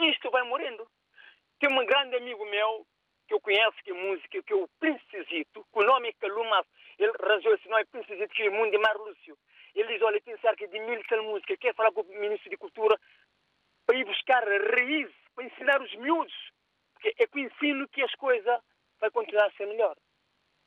Isto 0.00 0.30
vai 0.30 0.42
morrendo. 0.42 0.86
Tem 1.58 1.72
um 1.72 1.86
grande 1.86 2.16
amigo 2.16 2.44
meu 2.46 2.86
que 3.26 3.34
eu 3.34 3.40
conheço 3.40 3.82
que 3.82 3.90
é 3.90 3.94
música, 3.94 4.42
que 4.42 4.52
é 4.52 4.56
o 4.56 4.68
Princesito, 4.78 5.66
o 5.72 5.82
nome 5.82 6.08
é 6.08 6.12
Caluma, 6.12 6.64
ele 6.98 7.12
arranjou 7.20 7.54
esse 7.54 7.68
nome 7.68 7.84
Princesito, 7.86 8.34
que 8.34 8.42
é 8.42 8.48
o 8.48 8.52
mundo 8.52 8.70
de 8.70 8.78
Mar 8.78 8.96
Lúcio. 8.96 9.36
Ele 9.74 9.92
diz, 9.92 10.02
olha, 10.02 10.20
tem 10.20 10.36
cerca 10.38 10.66
de 10.68 10.78
mil 10.80 11.02
tal 11.08 11.22
músicas, 11.24 11.58
quer 11.58 11.74
falar 11.74 11.90
com 11.92 12.02
o 12.02 12.20
Ministro 12.20 12.48
de 12.48 12.56
Cultura 12.56 12.98
para 13.86 13.96
ir 13.96 14.04
buscar 14.04 14.42
raiz, 14.44 15.10
para 15.34 15.44
ensinar 15.44 15.82
os 15.82 15.94
miúdos. 15.96 16.52
Porque 16.94 17.14
é 17.18 17.26
com 17.26 17.38
o 17.38 17.42
ensino 17.42 17.88
que 17.88 18.02
as 18.02 18.14
coisas 18.14 18.60
vai 19.00 19.10
continuar 19.10 19.46
a 19.46 19.52
ser 19.52 19.66
melhor. 19.66 19.96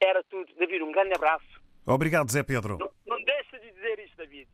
Era 0.02 0.24
tudo. 0.24 0.54
David, 0.56 0.84
um 0.84 0.92
grande 0.92 1.16
abraço. 1.16 1.62
Obrigado, 1.86 2.30
Zé 2.30 2.44
Pedro. 2.44 2.78
Não, 2.78 2.92
não 3.06 3.24
deixa 3.24 3.58
de 3.60 3.72
dizer 3.72 3.98
isto, 4.00 4.18
David. 4.18 4.50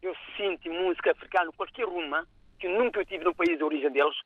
Eu 0.00 0.16
sinto 0.36 0.72
música 0.72 1.12
africana, 1.12 1.52
qualquer 1.52 1.86
uma, 1.86 2.26
que 2.58 2.66
nunca 2.68 3.00
eu 3.00 3.06
tive 3.06 3.24
no 3.24 3.34
país 3.34 3.56
de 3.56 3.62
origem 3.62 3.90
deles, 3.90 4.16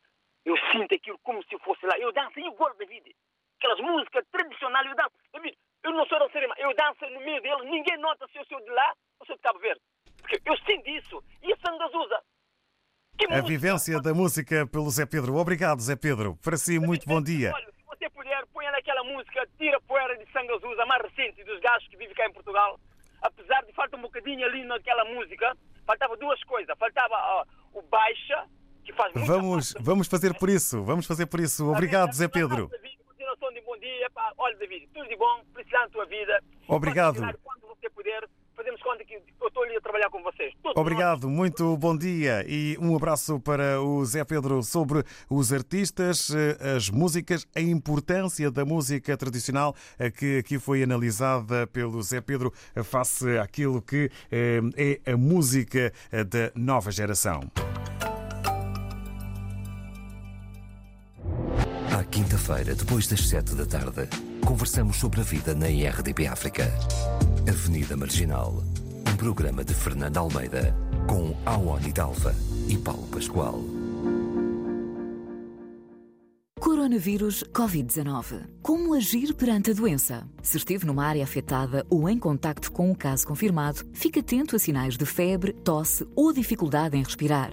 eu 0.44 0.56
sinto 0.70 0.94
aquilo 0.94 1.18
como 1.18 1.42
se 1.42 1.58
fosse 1.58 1.84
lá. 1.84 1.98
Eu 1.98 2.12
danço 2.12 2.38
igual, 2.38 2.72
David. 2.76 3.14
Aquelas 3.58 3.80
músicas 3.80 4.24
tradicionais, 4.30 4.86
eu 4.86 4.94
danço. 4.94 5.16
David, 5.32 5.58
eu 5.82 5.92
não 5.92 6.06
sou 6.06 6.18
dançarina, 6.18 6.54
mas 6.56 6.64
eu 6.64 6.74
danço 6.74 7.04
no 7.12 7.20
meio 7.20 7.42
deles, 7.42 7.64
ninguém 7.64 7.98
nota 7.98 8.26
se 8.28 8.38
eu 8.38 8.44
sou 8.46 8.60
de 8.60 8.70
lá 8.70 8.94
de 9.34 9.40
Cabo 9.40 9.58
Verde. 9.58 9.80
Porque 10.20 10.40
eu 10.44 10.56
sinto 10.58 10.88
isso. 10.90 11.22
E 11.42 11.52
a 11.52 11.56
Sandra 11.56 11.86
Azusa. 11.86 12.20
A 13.30 13.40
vivência 13.40 14.00
da 14.00 14.12
música 14.12 14.66
pelo 14.66 14.90
Zé 14.90 15.06
Pedro. 15.06 15.36
Obrigado, 15.36 15.80
Zé 15.80 15.96
Pedro. 15.96 16.36
Para 16.42 16.56
si, 16.56 16.78
muito 16.78 17.06
bom 17.06 17.22
dia. 17.22 17.52
Olha, 17.54 17.72
se 17.72 17.84
você 17.86 18.10
puder, 18.10 18.46
ponha 18.52 18.70
naquela 18.70 19.02
música 19.04 19.48
Tira 19.56 19.78
a 19.78 19.80
Poeira 19.80 20.16
de 20.18 20.30
Sangue 20.32 20.52
Azusa, 20.52 20.82
a 20.82 20.86
mais 20.86 21.02
recente 21.02 21.42
dos 21.44 21.58
gajos 21.60 21.88
que 21.88 21.96
vivem 21.96 22.14
cá 22.14 22.26
em 22.26 22.32
Portugal. 22.32 22.78
Apesar 23.22 23.62
de 23.62 23.72
falta 23.72 23.96
um 23.96 24.02
bocadinho 24.02 24.44
ali 24.44 24.64
naquela 24.64 25.04
música, 25.06 25.56
faltava 25.86 26.16
duas 26.18 26.42
coisas. 26.44 26.76
Faltava 26.78 27.46
o 27.72 27.82
baixa, 27.82 28.46
que 28.84 28.92
faz 28.92 29.14
muito 29.14 29.26
Vamos, 29.26 29.74
vamos 29.80 30.08
fazer 30.08 30.34
por 30.38 30.50
isso. 30.50 30.84
Vamos 30.84 31.06
fazer 31.06 31.26
por 31.26 31.40
isso. 31.40 31.70
Obrigado, 31.70 32.12
Zé 32.12 32.28
Pedro. 32.28 32.70
Continuação 33.06 33.52
de 33.52 33.60
bom 33.62 33.78
dia. 33.78 34.10
Pá, 34.10 34.32
olha, 34.36 34.56
David, 34.58 34.88
tudo 34.92 35.08
de 35.08 35.16
bom, 35.16 35.42
felicidade 35.54 35.84
na 35.84 35.90
tua 35.90 36.04
vida. 36.04 36.44
Obrigado. 36.68 37.16
Quando 37.42 37.66
você 37.66 37.88
puder, 37.88 38.28
fazemos 38.56 38.82
conta 38.82 39.04
que 39.04 39.14
eu 39.14 39.46
estou 39.46 39.62
ali 39.62 39.76
a 39.76 39.80
trabalhar 39.80 40.08
com 40.10 40.22
vocês. 40.22 40.52
Tudo 40.62 40.80
Obrigado, 40.80 41.28
muito 41.28 41.76
bom 41.76 41.96
dia 41.96 42.44
e 42.48 42.76
um 42.80 42.96
abraço 42.96 43.38
para 43.38 43.80
o 43.80 44.04
Zé 44.04 44.24
Pedro 44.24 44.62
sobre 44.62 45.04
os 45.28 45.52
artistas, 45.52 46.30
eh, 46.30 46.76
as 46.76 46.88
músicas, 46.88 47.46
a 47.54 47.60
importância 47.60 48.50
da 48.50 48.64
música 48.64 49.16
tradicional 49.16 49.74
eh, 49.98 50.10
que 50.10 50.38
aqui 50.38 50.58
foi 50.58 50.82
analisada 50.82 51.66
pelo 51.66 52.02
Zé 52.02 52.20
Pedro 52.20 52.52
face 52.82 53.38
àquilo 53.38 53.82
que 53.82 54.10
eh, 54.32 54.60
é 55.04 55.12
a 55.12 55.16
música 55.16 55.92
da 56.10 56.50
nova 56.54 56.90
geração. 56.90 57.40
Quinta-feira, 62.10 62.74
depois 62.74 63.06
das 63.06 63.28
sete 63.28 63.54
da 63.54 63.66
tarde, 63.66 64.08
conversamos 64.44 64.96
sobre 64.96 65.20
a 65.20 65.24
vida 65.24 65.54
na 65.54 65.68
IRDP 65.68 66.26
África. 66.26 66.72
Avenida 67.48 67.96
Marginal, 67.96 68.62
um 69.10 69.16
programa 69.16 69.64
de 69.64 69.74
Fernando 69.74 70.16
Almeida, 70.16 70.74
com 71.06 71.36
Awani 71.44 71.92
Dalva 71.92 72.34
e 72.68 72.76
Paulo 72.76 73.06
Pascoal. 73.08 73.62
Coronavírus 76.58 77.44
Covid-19. 77.52 78.42
Como 78.62 78.94
agir 78.94 79.34
perante 79.34 79.70
a 79.70 79.74
doença? 79.74 80.26
Se 80.42 80.56
esteve 80.56 80.86
numa 80.86 81.04
área 81.04 81.22
afetada 81.22 81.86
ou 81.88 82.08
em 82.08 82.18
contacto 82.18 82.72
com 82.72 82.90
um 82.90 82.94
caso 82.94 83.26
confirmado, 83.26 83.84
fique 83.92 84.20
atento 84.20 84.56
a 84.56 84.58
sinais 84.58 84.96
de 84.96 85.06
febre, 85.06 85.52
tosse 85.52 86.06
ou 86.14 86.32
dificuldade 86.32 86.96
em 86.96 87.02
respirar. 87.02 87.52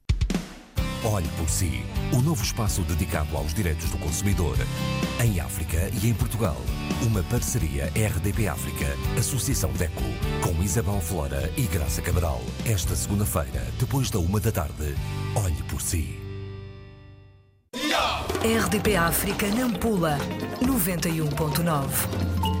Olhe 1.03 1.27
por 1.29 1.49
si, 1.49 1.83
o 2.13 2.21
novo 2.21 2.43
espaço 2.43 2.83
dedicado 2.83 3.35
aos 3.35 3.55
direitos 3.55 3.89
do 3.89 3.97
consumidor. 3.97 4.55
Em 5.19 5.39
África 5.39 5.89
e 5.99 6.07
em 6.07 6.13
Portugal. 6.13 6.57
Uma 7.01 7.23
parceria 7.23 7.91
RDP 7.95 8.47
África, 8.47 8.85
Associação 9.17 9.71
DECO, 9.73 10.03
com 10.43 10.61
Isabel 10.61 11.01
Flora 11.01 11.51
e 11.57 11.63
Graça 11.63 12.03
Cabral. 12.03 12.39
Esta 12.67 12.95
segunda-feira, 12.95 13.65
depois 13.79 14.11
da 14.11 14.19
uma 14.19 14.39
da 14.39 14.51
tarde. 14.51 14.95
Olhe 15.35 15.63
por 15.63 15.81
si. 15.81 16.19
RDP 18.43 18.95
África 18.95 19.47
Nampula 19.47 20.19
91.9. 20.61 22.60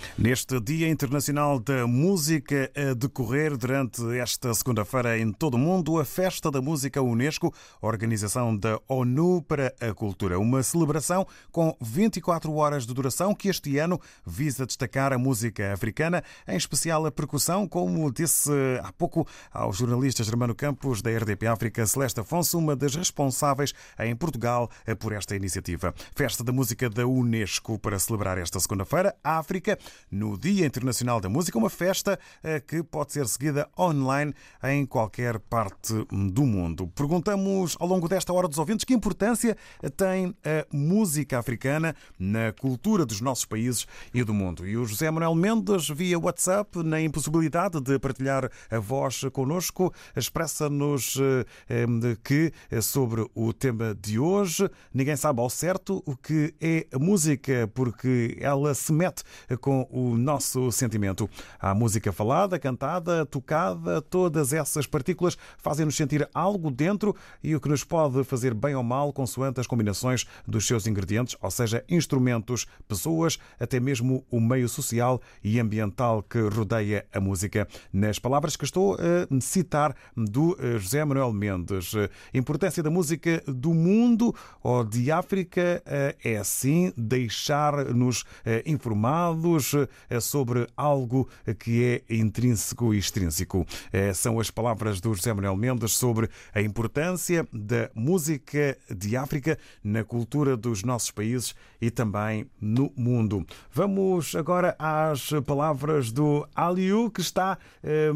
Neste 0.17 0.59
Dia 0.59 0.89
Internacional 0.89 1.57
da 1.57 1.87
Música 1.87 2.69
a 2.75 2.93
decorrer 2.93 3.55
durante 3.55 4.01
esta 4.17 4.53
segunda-feira 4.53 5.17
em 5.17 5.31
todo 5.31 5.55
o 5.55 5.57
mundo, 5.57 5.99
a 5.99 6.05
Festa 6.05 6.51
da 6.51 6.61
Música 6.61 7.01
Unesco, 7.01 7.53
organização 7.81 8.55
da 8.55 8.79
ONU 8.89 9.41
para 9.41 9.73
a 9.79 9.93
Cultura. 9.93 10.37
Uma 10.37 10.61
celebração 10.63 11.25
com 11.49 11.75
24 11.81 12.53
horas 12.53 12.85
de 12.85 12.93
duração 12.93 13.33
que 13.33 13.47
este 13.47 13.77
ano 13.77 13.99
visa 14.25 14.65
destacar 14.65 15.13
a 15.13 15.17
música 15.17 15.73
africana, 15.73 16.23
em 16.45 16.57
especial 16.57 17.05
a 17.05 17.11
percussão, 17.11 17.65
como 17.67 18.11
disse 18.11 18.51
há 18.83 18.91
pouco 18.91 19.25
ao 19.51 19.71
jornalista 19.71 20.23
Germano 20.23 20.53
Campos 20.53 21.01
da 21.01 21.09
RDP 21.09 21.47
África, 21.47 21.85
Celeste 21.85 22.19
Afonso, 22.19 22.59
uma 22.59 22.75
das 22.75 22.95
responsáveis 22.95 23.73
em 23.97 24.15
Portugal 24.15 24.69
por 24.99 25.13
esta 25.13 25.35
iniciativa. 25.35 25.95
Festa 26.13 26.43
da 26.43 26.51
Música 26.51 26.89
da 26.89 27.07
Unesco 27.07 27.79
para 27.79 27.97
celebrar 27.97 28.37
esta 28.37 28.59
segunda-feira, 28.59 29.15
África, 29.23 29.79
no 30.11 30.37
Dia 30.37 30.65
Internacional 30.65 31.21
da 31.21 31.29
Música, 31.29 31.57
uma 31.57 31.69
festa 31.69 32.19
que 32.67 32.83
pode 32.83 33.13
ser 33.13 33.27
seguida 33.27 33.69
online 33.77 34.33
em 34.63 34.85
qualquer 34.85 35.39
parte 35.39 35.93
do 36.11 36.43
mundo. 36.43 36.87
Perguntamos 36.87 37.77
ao 37.79 37.87
longo 37.87 38.07
desta 38.07 38.33
hora 38.33 38.47
dos 38.47 38.57
ouvintes 38.57 38.83
que 38.83 38.93
importância 38.93 39.55
tem 39.95 40.35
a 40.43 40.65
música 40.75 41.39
africana 41.39 41.95
na 42.19 42.51
cultura 42.51 43.05
dos 43.05 43.21
nossos 43.21 43.45
países 43.45 43.87
e 44.13 44.23
do 44.23 44.33
mundo. 44.33 44.67
E 44.67 44.75
o 44.77 44.85
José 44.85 45.09
Manuel 45.09 45.35
Mendes, 45.35 45.87
via 45.89 46.19
WhatsApp, 46.19 46.83
na 46.83 47.01
impossibilidade 47.01 47.79
de 47.79 47.97
partilhar 47.99 48.49
a 48.69 48.79
voz 48.79 49.21
connosco, 49.31 49.93
expressa-nos 50.15 51.17
eh, 51.19 52.17
que 52.23 52.51
eh, 52.69 52.81
sobre 52.81 53.25
o 53.35 53.53
tema 53.53 53.95
de 53.95 54.19
hoje 54.19 54.69
ninguém 54.93 55.15
sabe 55.15 55.39
ao 55.39 55.49
certo 55.49 56.03
o 56.05 56.15
que 56.15 56.53
é 56.59 56.87
a 56.91 56.99
música, 56.99 57.69
porque 57.73 58.37
ela 58.39 58.73
se 58.73 58.91
mete 58.91 59.23
com 59.59 59.87
o 59.89 60.00
nosso 60.17 60.71
sentimento. 60.71 61.29
Há 61.59 61.73
música 61.73 62.11
falada, 62.11 62.59
cantada, 62.59 63.25
tocada, 63.25 64.01
todas 64.01 64.53
essas 64.53 64.85
partículas 64.85 65.37
fazem-nos 65.57 65.95
sentir 65.95 66.27
algo 66.33 66.69
dentro 66.69 67.15
e 67.43 67.55
o 67.55 67.59
que 67.59 67.69
nos 67.69 67.83
pode 67.83 68.23
fazer 68.23 68.53
bem 68.53 68.75
ou 68.75 68.83
mal 68.83 69.13
consoante 69.13 69.59
as 69.59 69.67
combinações 69.67 70.25
dos 70.47 70.65
seus 70.65 70.87
ingredientes, 70.87 71.35
ou 71.41 71.51
seja, 71.51 71.83
instrumentos, 71.89 72.65
pessoas, 72.87 73.37
até 73.59 73.79
mesmo 73.79 74.25
o 74.29 74.39
meio 74.39 74.67
social 74.67 75.21
e 75.43 75.59
ambiental 75.59 76.23
que 76.23 76.39
rodeia 76.39 77.05
a 77.13 77.19
música. 77.19 77.67
Nas 77.91 78.19
palavras 78.19 78.55
que 78.55 78.65
estou 78.65 78.95
a 78.95 79.41
citar 79.41 79.95
do 80.15 80.57
eh, 80.59 80.77
José 80.77 81.03
Manuel 81.03 81.31
Mendes, 81.31 81.93
importância 82.33 82.83
da 82.83 82.89
música 82.89 83.43
do 83.47 83.73
mundo 83.73 84.35
ou 84.63 84.83
de 84.83 85.11
África 85.11 85.81
eh, 85.85 86.15
é 86.23 86.37
assim 86.37 86.93
deixar-nos 86.97 88.23
eh, 88.45 88.63
informados 88.65 89.73
sobre 90.19 90.67
algo 90.75 91.27
que 91.59 92.03
é 92.09 92.13
intrínseco 92.13 92.93
e 92.93 92.97
extrínseco. 92.97 93.65
São 94.13 94.39
as 94.39 94.49
palavras 94.49 94.99
do 94.99 95.13
José 95.13 95.33
Manuel 95.33 95.55
Mendes 95.55 95.93
sobre 95.93 96.29
a 96.53 96.61
importância 96.61 97.47
da 97.51 97.89
música 97.93 98.77
de 98.89 99.15
África 99.15 99.57
na 99.83 100.03
cultura 100.03 100.55
dos 100.57 100.83
nossos 100.83 101.11
países 101.11 101.55
e 101.79 101.89
também 101.89 102.49
no 102.59 102.91
mundo. 102.95 103.45
Vamos 103.71 104.35
agora 104.35 104.75
às 104.77 105.29
palavras 105.45 106.11
do 106.11 106.47
Aliu, 106.55 107.09
que 107.09 107.21
está 107.21 107.57
eh, 107.83 108.11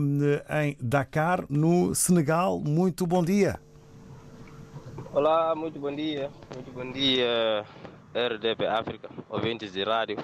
em 0.63 0.77
Dakar, 0.79 1.45
no 1.49 1.93
Senegal. 1.95 2.59
Muito 2.59 3.05
bom 3.07 3.23
dia. 3.23 3.59
Olá, 5.13 5.55
muito 5.55 5.79
bom 5.79 5.95
dia. 5.95 6.29
Muito 6.53 6.71
bom 6.71 6.91
dia, 6.91 7.65
RDP 8.13 8.65
África, 8.67 9.09
ouvintes 9.29 9.71
de 9.73 9.83
rádio. 9.83 10.17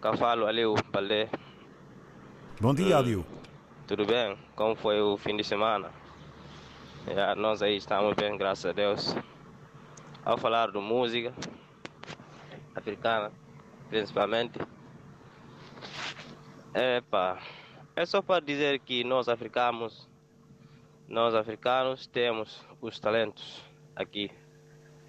Cá 0.00 0.16
falo, 0.16 0.46
Aliu 0.46 0.74
Balé. 0.90 1.28
Bom 2.58 2.74
dia, 2.74 2.96
Aliu. 2.96 3.22
Tudo 3.86 4.06
bem? 4.06 4.34
Como 4.56 4.74
foi 4.74 4.98
o 4.98 5.18
fim 5.18 5.36
de 5.36 5.44
semana? 5.44 5.90
Yeah, 7.06 7.34
nós 7.34 7.60
aí 7.60 7.76
estamos 7.76 8.14
bem, 8.14 8.34
graças 8.38 8.64
a 8.64 8.72
Deus. 8.72 9.14
Ao 10.24 10.38
falar 10.38 10.70
de 10.70 10.78
música 10.78 11.34
africana, 12.74 13.30
principalmente, 13.90 14.58
epa, 16.72 17.38
é 17.94 18.06
só 18.06 18.22
para 18.22 18.42
dizer 18.42 18.80
que 18.80 19.04
nós 19.04 19.28
africanos, 19.28 20.08
nós 21.06 21.34
africanos 21.34 22.06
temos 22.06 22.66
os 22.80 22.98
talentos 22.98 23.62
aqui, 23.94 24.30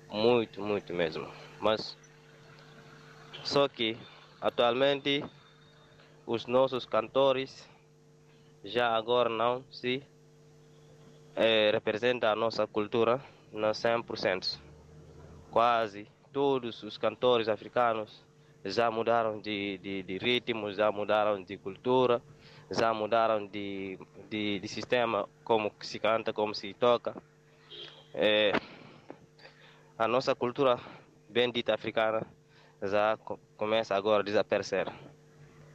muito, 0.09 0.61
muito 0.61 0.93
mesmo. 0.93 1.31
Mas 1.61 1.97
só 3.41 3.69
que 3.69 3.97
atualmente 4.41 5.23
os 6.25 6.47
nossos 6.47 6.85
cantores 6.85 7.69
já 8.63 8.95
agora 8.95 9.29
não 9.29 9.63
se 9.71 10.03
é, 11.35 11.69
representa 11.71 12.31
a 12.31 12.35
nossa 12.35 12.65
cultura 12.65 13.21
no 13.51 13.67
100%. 13.67 14.59
Quase 15.51 16.07
todos 16.33 16.81
os 16.81 16.97
cantores 16.97 17.47
africanos 17.47 18.25
já 18.65 18.89
mudaram 18.89 19.39
de, 19.39 19.77
de, 19.77 20.03
de 20.03 20.17
ritmo, 20.17 20.71
já 20.71 20.91
mudaram 20.91 21.43
de 21.43 21.57
cultura, 21.57 22.21
já 22.69 22.93
mudaram 22.93 23.45
de, 23.45 23.99
de, 24.29 24.59
de 24.59 24.67
sistema, 24.67 25.27
como 25.43 25.71
se 25.81 25.99
canta, 25.99 26.33
como 26.33 26.55
se 26.55 26.73
toca. 26.73 27.15
É, 28.13 28.51
a 29.97 30.07
nossa 30.07 30.33
cultura 30.35 30.79
bem 31.29 31.51
dita 31.51 31.73
africana 31.73 32.25
já 32.81 33.17
começa 33.57 33.95
agora 33.95 34.21
a 34.21 34.25
desaparecer 34.25 34.91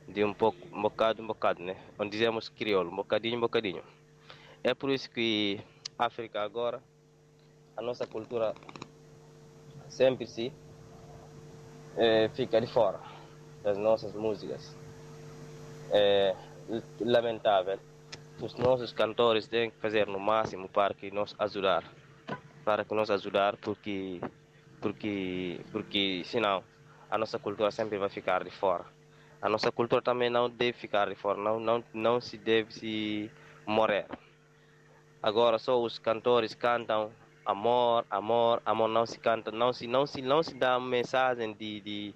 de 0.08 0.24
um 0.24 0.32
pouco, 0.32 0.58
um 0.72 0.82
bocado, 0.82 1.22
um 1.22 1.26
bocado, 1.26 1.62
né? 1.62 1.76
Onde 1.98 2.10
dizemos 2.10 2.48
crioulo, 2.48 2.90
um 2.90 2.96
bocadinho, 2.96 3.36
um 3.36 3.40
bocadinho. 3.40 3.82
É 4.62 4.74
por 4.74 4.90
isso 4.90 5.10
que 5.10 5.60
África 5.98 6.42
agora, 6.42 6.82
a 7.76 7.82
nossa 7.82 8.06
cultura 8.06 8.54
sempre 9.88 10.26
se 10.26 10.52
é, 11.96 12.28
fica 12.30 12.60
de 12.60 12.66
fora 12.66 13.00
das 13.62 13.78
nossas 13.78 14.14
músicas. 14.14 14.76
É 15.90 16.34
lamentável. 17.00 17.78
Os 18.40 18.54
nossos 18.56 18.92
cantores 18.92 19.46
têm 19.46 19.70
que 19.70 19.76
fazer 19.78 20.06
no 20.06 20.18
máximo 20.18 20.68
para 20.68 20.92
que 20.92 21.10
nos 21.10 21.34
ajudar, 21.38 21.84
para 22.64 22.84
que 22.84 22.94
nos 22.94 23.10
ajudar, 23.10 23.56
porque 23.56 24.20
porque 24.80 25.60
porque 25.72 26.22
senão 26.24 26.62
a 27.10 27.18
nossa 27.18 27.38
cultura 27.38 27.70
sempre 27.70 27.98
vai 27.98 28.08
ficar 28.08 28.44
de 28.44 28.50
fora. 28.50 28.84
A 29.40 29.48
nossa 29.48 29.70
cultura 29.70 30.02
também 30.02 30.30
não 30.30 30.48
deve 30.48 30.72
ficar 30.74 31.08
de 31.08 31.14
fora, 31.14 31.38
não 31.38 31.60
não 31.60 31.84
não 31.92 32.20
se 32.20 32.36
deve 32.36 32.72
se 32.72 33.30
morrer. 33.66 34.06
Agora 35.22 35.58
só 35.58 35.80
os 35.80 35.98
cantores 35.98 36.54
cantam 36.54 37.12
amor, 37.46 38.04
amor, 38.10 38.60
amor, 38.66 38.88
não 38.88 39.06
se 39.06 39.18
canta, 39.18 39.52
não 39.52 39.72
se, 39.72 39.86
não 39.86 40.04
se, 40.04 40.20
não 40.20 40.42
se 40.42 40.52
dá 40.54 40.78
mensagem 40.80 41.52
de, 41.54 41.80
de, 41.80 42.14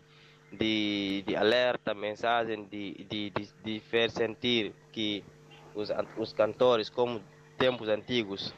de, 0.52 1.22
de 1.24 1.36
alerta, 1.36 1.94
mensagem 1.94 2.64
de, 2.64 3.04
de, 3.04 3.30
de, 3.30 3.48
de 3.62 3.80
fazer 3.80 4.10
sentir 4.10 4.74
que 4.92 5.24
os, 5.72 5.88
os 6.18 6.32
cantores, 6.32 6.90
como 6.90 7.22
tempos 7.56 7.88
antigos, 7.88 8.52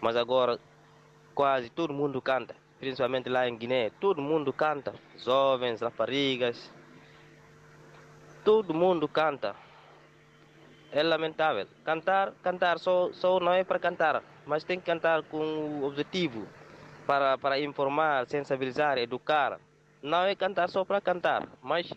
mas 0.00 0.16
agora 0.16 0.58
quase 1.34 1.70
todo 1.70 1.94
mundo 1.94 2.20
canta, 2.20 2.56
principalmente 2.82 3.28
lá 3.28 3.48
em 3.48 3.56
Guiné, 3.56 3.90
todo 4.00 4.20
mundo 4.20 4.52
canta, 4.52 4.92
jovens, 5.16 5.80
raparigas, 5.80 6.68
todo 8.44 8.74
mundo 8.74 9.06
canta 9.06 9.54
é 10.90 11.00
lamentável. 11.00 11.68
Cantar, 11.84 12.32
cantar 12.42 12.80
só, 12.80 13.12
só 13.12 13.38
não 13.38 13.52
é 13.52 13.62
para 13.62 13.78
cantar, 13.78 14.20
mas 14.44 14.64
tem 14.64 14.80
que 14.80 14.86
cantar 14.86 15.22
com 15.22 15.38
o 15.38 15.84
objetivo 15.84 16.44
para, 17.06 17.38
para 17.38 17.60
informar, 17.60 18.26
sensibilizar, 18.26 18.98
educar. 18.98 19.60
Não 20.02 20.24
é 20.24 20.34
cantar 20.34 20.68
só 20.68 20.84
para 20.84 21.00
cantar, 21.00 21.46
mas 21.62 21.88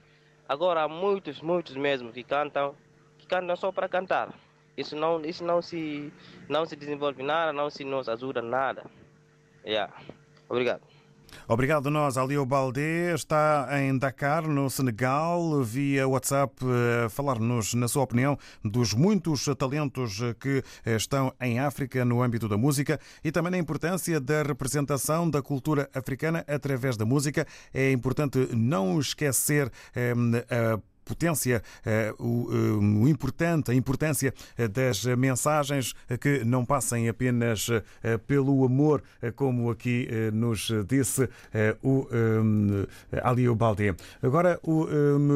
agora 0.48 0.84
há 0.84 0.88
muitos, 0.88 1.42
muitos 1.42 1.76
mesmo 1.76 2.12
que 2.12 2.24
cantam, 2.24 2.76
que 3.18 3.26
cantam 3.26 3.56
só 3.56 3.72
para 3.72 3.90
cantar. 3.90 4.30
Isso 4.78 4.96
não, 4.96 5.20
isso 5.26 5.44
não 5.44 5.64
se, 5.64 6.14
não 6.48 6.64
se 6.64 6.76
desenvolve 6.76 7.24
nada, 7.24 7.52
não 7.52 7.72
se 7.72 7.84
nos 7.84 8.08
ajuda 8.08 8.40
nada. 8.40 8.86
Yeah. 9.66 9.92
Obrigado. 10.50 10.82
Obrigado 11.48 11.92
nós. 11.92 12.18
Alio 12.18 12.46
Baldé 12.46 13.14
está 13.14 13.68
em 13.80 13.98
Dakar, 13.98 14.48
no 14.48 14.70
Senegal, 14.70 15.62
via 15.64 16.08
WhatsApp, 16.08 16.56
a 17.06 17.10
falar-nos, 17.10 17.74
na 17.74 17.88
sua 17.88 18.04
opinião, 18.04 18.38
dos 18.64 18.94
muitos 18.94 19.46
talentos 19.58 20.20
que 20.40 20.64
estão 20.86 21.34
em 21.40 21.60
África 21.60 22.04
no 22.04 22.22
âmbito 22.22 22.48
da 22.48 22.58
música 22.58 23.00
e 23.24 23.32
também 23.32 23.52
na 23.52 23.58
importância 23.58 24.20
da 24.20 24.44
representação 24.44 25.30
da 25.30 25.42
cultura 25.42 25.90
africana 25.94 26.44
através 26.48 26.98
da 26.98 27.06
música. 27.06 27.46
É 27.74 27.92
importante 27.92 28.50
não 28.56 29.00
esquecer 29.00 29.72
eh, 29.96 30.14
a 30.50 30.80
potência, 31.06 31.62
eh, 31.86 32.14
o, 32.20 32.50
eh, 32.52 33.04
o 33.04 33.08
importante, 33.08 33.72
a 33.72 33.74
importância 33.74 34.34
eh, 34.58 34.68
das 34.68 35.06
mensagens 35.06 35.94
que 36.20 36.44
não 36.44 36.66
passem 36.66 37.08
apenas 37.08 37.70
pelo 38.26 38.66
amor, 38.66 39.04
como 39.36 39.70
aqui 39.70 40.08
nos 40.34 40.72
disse 40.88 41.30
o 41.84 42.08
Ali 43.24 43.48
Balde. 43.54 43.96
Agora 44.22 44.60
o 44.64 44.88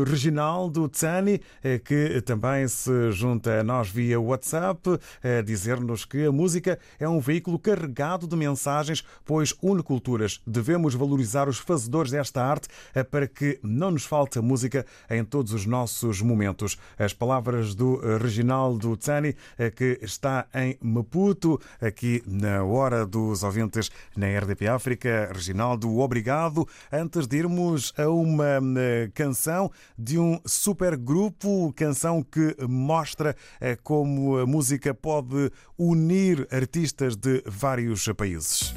Reginaldo 0.03 0.87
Tsani, 0.89 1.41
que 1.83 2.21
também 2.21 2.67
se 2.67 3.11
junta 3.11 3.59
a 3.59 3.63
nós 3.63 3.89
via 3.89 4.19
WhatsApp, 4.19 4.99
a 5.23 5.41
dizer-nos 5.41 6.05
que 6.05 6.25
a 6.25 6.31
música 6.31 6.79
é 6.99 7.07
um 7.07 7.19
veículo 7.19 7.59
carregado 7.59 8.27
de 8.27 8.35
mensagens, 8.35 9.03
pois 9.25 9.53
une 9.61 9.83
culturas. 9.83 10.41
Devemos 10.45 10.95
valorizar 10.95 11.47
os 11.47 11.59
fazedores 11.59 12.11
desta 12.11 12.43
arte 12.43 12.67
para 13.11 13.27
que 13.27 13.59
não 13.61 13.91
nos 13.91 14.05
falte 14.05 14.39
a 14.39 14.41
música 14.41 14.85
em 15.09 15.23
todos 15.23 15.53
os 15.53 15.58
dos 15.59 15.65
nossos 15.65 16.21
momentos. 16.21 16.77
As 16.97 17.13
palavras 17.13 17.75
do 17.75 17.99
eh, 18.01 18.17
Reginaldo 18.17 18.95
Tsani, 18.95 19.35
eh, 19.57 19.69
que 19.69 19.99
está 20.01 20.47
em 20.53 20.77
Maputo, 20.81 21.59
aqui 21.81 22.23
na 22.25 22.63
Hora 22.63 23.05
dos 23.05 23.43
Ouvintes 23.43 23.91
na 24.15 24.27
RDP 24.27 24.67
África. 24.67 25.29
Reginaldo, 25.33 25.99
obrigado. 25.99 26.67
Antes 26.91 27.27
de 27.27 27.37
irmos 27.37 27.93
a 27.97 28.07
uma 28.09 28.61
eh, 28.77 29.11
canção 29.13 29.69
de 29.97 30.17
um 30.17 30.39
supergrupo, 30.45 31.73
canção 31.73 32.23
que 32.23 32.55
mostra 32.67 33.35
como 33.83 34.37
a 34.37 34.45
música 34.45 34.93
pode 34.93 35.51
unir 35.77 36.47
artistas 36.51 37.15
de 37.15 37.43
vários 37.45 38.07
países. 38.15 38.73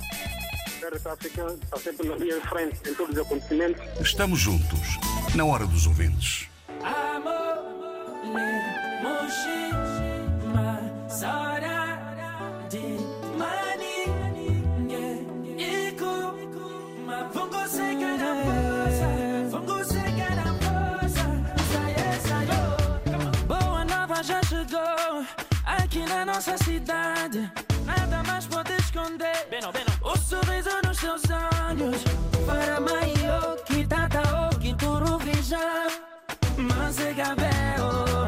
África 1.05 1.47
está 1.63 1.79
sempre 1.79 2.09
na 2.09 2.17
linha 2.17 2.39
de 2.39 2.49
frente 2.49 2.79
em 2.89 2.95
todos 2.95 3.17
os 3.17 3.23
acontecimentos. 3.23 3.83
Estamos 4.01 4.39
juntos, 4.39 4.99
na 5.35 5.45
hora 5.45 5.67
dos 5.67 5.87
ouvintes. 5.87 6.52
Nossa 26.33 26.59
cidade. 26.65 27.53
Nada 27.85 28.23
mais 28.27 28.47
pode 28.47 28.73
esconder 28.75 29.47
o 30.03 30.19
sorriso 30.19 30.71
nos 30.85 30.99
seus 30.99 31.23
olhos. 31.69 32.03
Para 32.45 32.81
maio, 32.81 33.22
É 36.99 37.15
cabelo, 37.15 38.22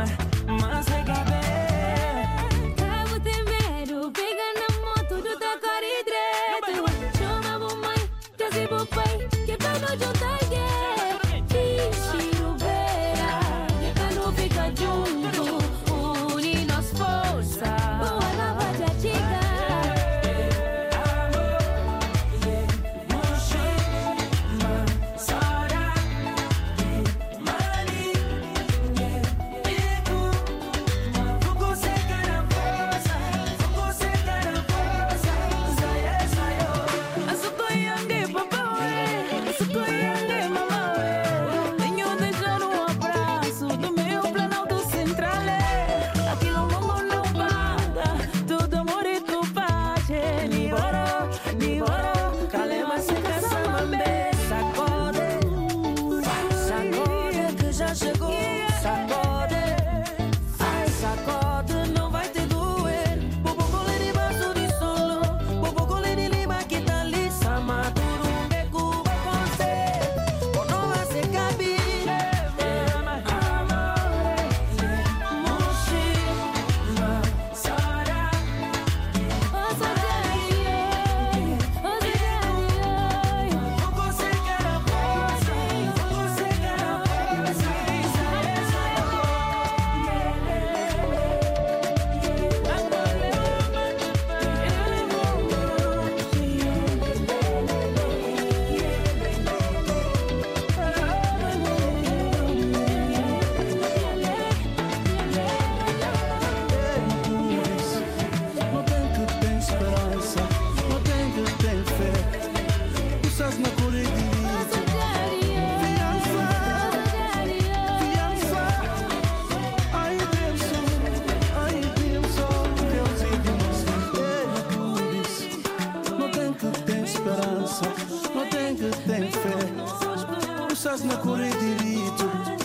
fé. 130.84 130.90
Tu 130.90 130.90
estás 130.90 131.04
na 131.04 131.16
cor 131.16 131.38
de 131.38 131.50
direito. 131.50 132.63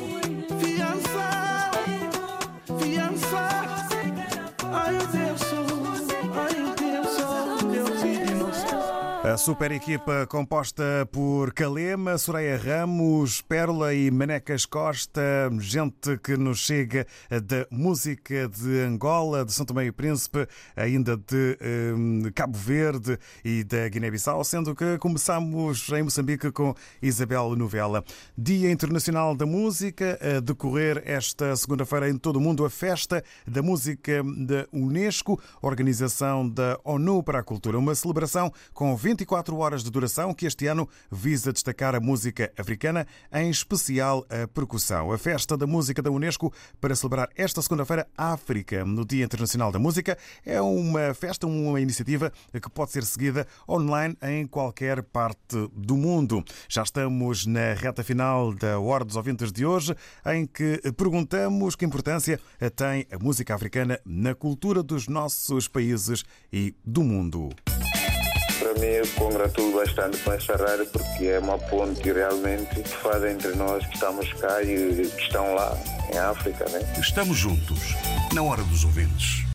Super 9.39 9.71
equipa 9.71 10.27
composta 10.27 10.83
por 11.13 11.53
Calema, 11.53 12.17
Soraya 12.17 12.57
Ramos, 12.57 13.39
Pérola 13.41 13.93
e 13.93 14.11
Manecas 14.11 14.65
Costa, 14.65 15.21
gente 15.59 16.17
que 16.17 16.35
nos 16.35 16.59
chega 16.59 17.07
da 17.29 17.65
música 17.71 18.49
de 18.49 18.81
Angola, 18.81 19.45
de 19.45 19.53
São 19.53 19.65
Tomé 19.65 19.85
e 19.85 19.91
Príncipe, 19.93 20.45
ainda 20.75 21.15
de 21.15 21.57
hum, 21.95 22.23
Cabo 22.35 22.57
Verde 22.57 23.17
e 23.43 23.63
da 23.63 23.87
Guiné-Bissau, 23.87 24.43
sendo 24.43 24.75
que 24.75 24.97
começamos 24.97 25.87
em 25.89 26.03
Moçambique 26.03 26.51
com 26.51 26.75
Isabel 27.01 27.55
Novela. 27.55 28.03
Dia 28.37 28.69
Internacional 28.69 29.33
da 29.35 29.45
Música, 29.45 30.19
a 30.21 30.41
decorrer 30.41 31.01
esta 31.05 31.55
segunda-feira 31.55 32.09
em 32.09 32.17
todo 32.17 32.35
o 32.35 32.41
mundo 32.41 32.65
a 32.65 32.69
festa 32.69 33.23
da 33.47 33.61
música 33.61 34.21
da 34.21 34.67
Unesco, 34.73 35.39
organização 35.61 36.47
da 36.47 36.77
ONU 36.83 37.23
para 37.23 37.39
a 37.39 37.43
Cultura, 37.43 37.79
uma 37.79 37.95
celebração 37.95 38.51
com 38.73 38.97
24 38.97 39.28
horas 39.55 39.83
de 39.83 39.91
duração 39.91 40.33
que 40.33 40.45
este 40.45 40.67
ano 40.67 40.87
visa 41.11 41.53
destacar 41.53 41.95
a 41.95 41.99
música 41.99 42.51
africana, 42.57 43.05
em 43.31 43.49
especial 43.49 44.25
a 44.29 44.47
percussão. 44.47 45.11
A 45.11 45.17
festa 45.17 45.55
da 45.55 45.67
música 45.67 46.01
da 46.01 46.09
Unesco 46.09 46.53
para 46.81 46.95
celebrar 46.95 47.29
esta 47.35 47.61
segunda-feira 47.61 48.07
África, 48.17 48.83
no 48.83 49.05
Dia 49.05 49.25
Internacional 49.25 49.71
da 49.71 49.79
Música, 49.79 50.17
é 50.45 50.59
uma 50.61 51.13
festa, 51.13 51.47
uma 51.47 51.79
iniciativa 51.79 52.31
que 52.51 52.69
pode 52.69 52.91
ser 52.91 53.03
seguida 53.03 53.47
online 53.67 54.17
em 54.21 54.47
qualquer 54.47 55.03
parte 55.03 55.69
do 55.73 55.95
mundo. 55.95 56.43
Já 56.67 56.83
estamos 56.83 57.45
na 57.45 57.73
reta 57.73 58.03
final 58.03 58.53
da 58.53 58.79
Hora 58.79 59.05
dos 59.05 59.15
Ouvintes 59.15 59.51
de 59.51 59.65
hoje, 59.65 59.95
em 60.25 60.45
que 60.45 60.81
perguntamos 60.97 61.75
que 61.75 61.85
importância 61.85 62.39
tem 62.75 63.05
a 63.11 63.17
música 63.17 63.55
africana 63.55 63.99
na 64.05 64.33
cultura 64.33 64.81
dos 64.81 65.07
nossos 65.07 65.67
países 65.67 66.23
e 66.51 66.75
do 66.85 67.03
mundo. 67.03 67.49
Para 68.59 68.73
mim, 68.73 68.87
eu 68.87 69.07
congratulo 69.15 69.79
bastante 69.79 70.17
com 70.17 70.33
essa 70.33 70.55
rádio 70.57 70.85
porque 70.87 71.27
é 71.27 71.39
uma 71.39 71.57
ponte 71.57 72.11
realmente 72.11 72.75
que 72.75 72.89
faz 72.89 73.23
entre 73.23 73.55
nós 73.55 73.85
que 73.85 73.93
estamos 73.93 74.33
cá 74.33 74.61
e 74.61 75.07
que 75.07 75.21
estão 75.21 75.55
lá 75.55 75.77
em 76.13 76.17
África, 76.17 76.65
né? 76.69 76.81
Estamos 76.99 77.37
juntos, 77.37 77.95
na 78.33 78.43
hora 78.43 78.61
dos 78.63 78.83
ouvintes. 78.83 79.45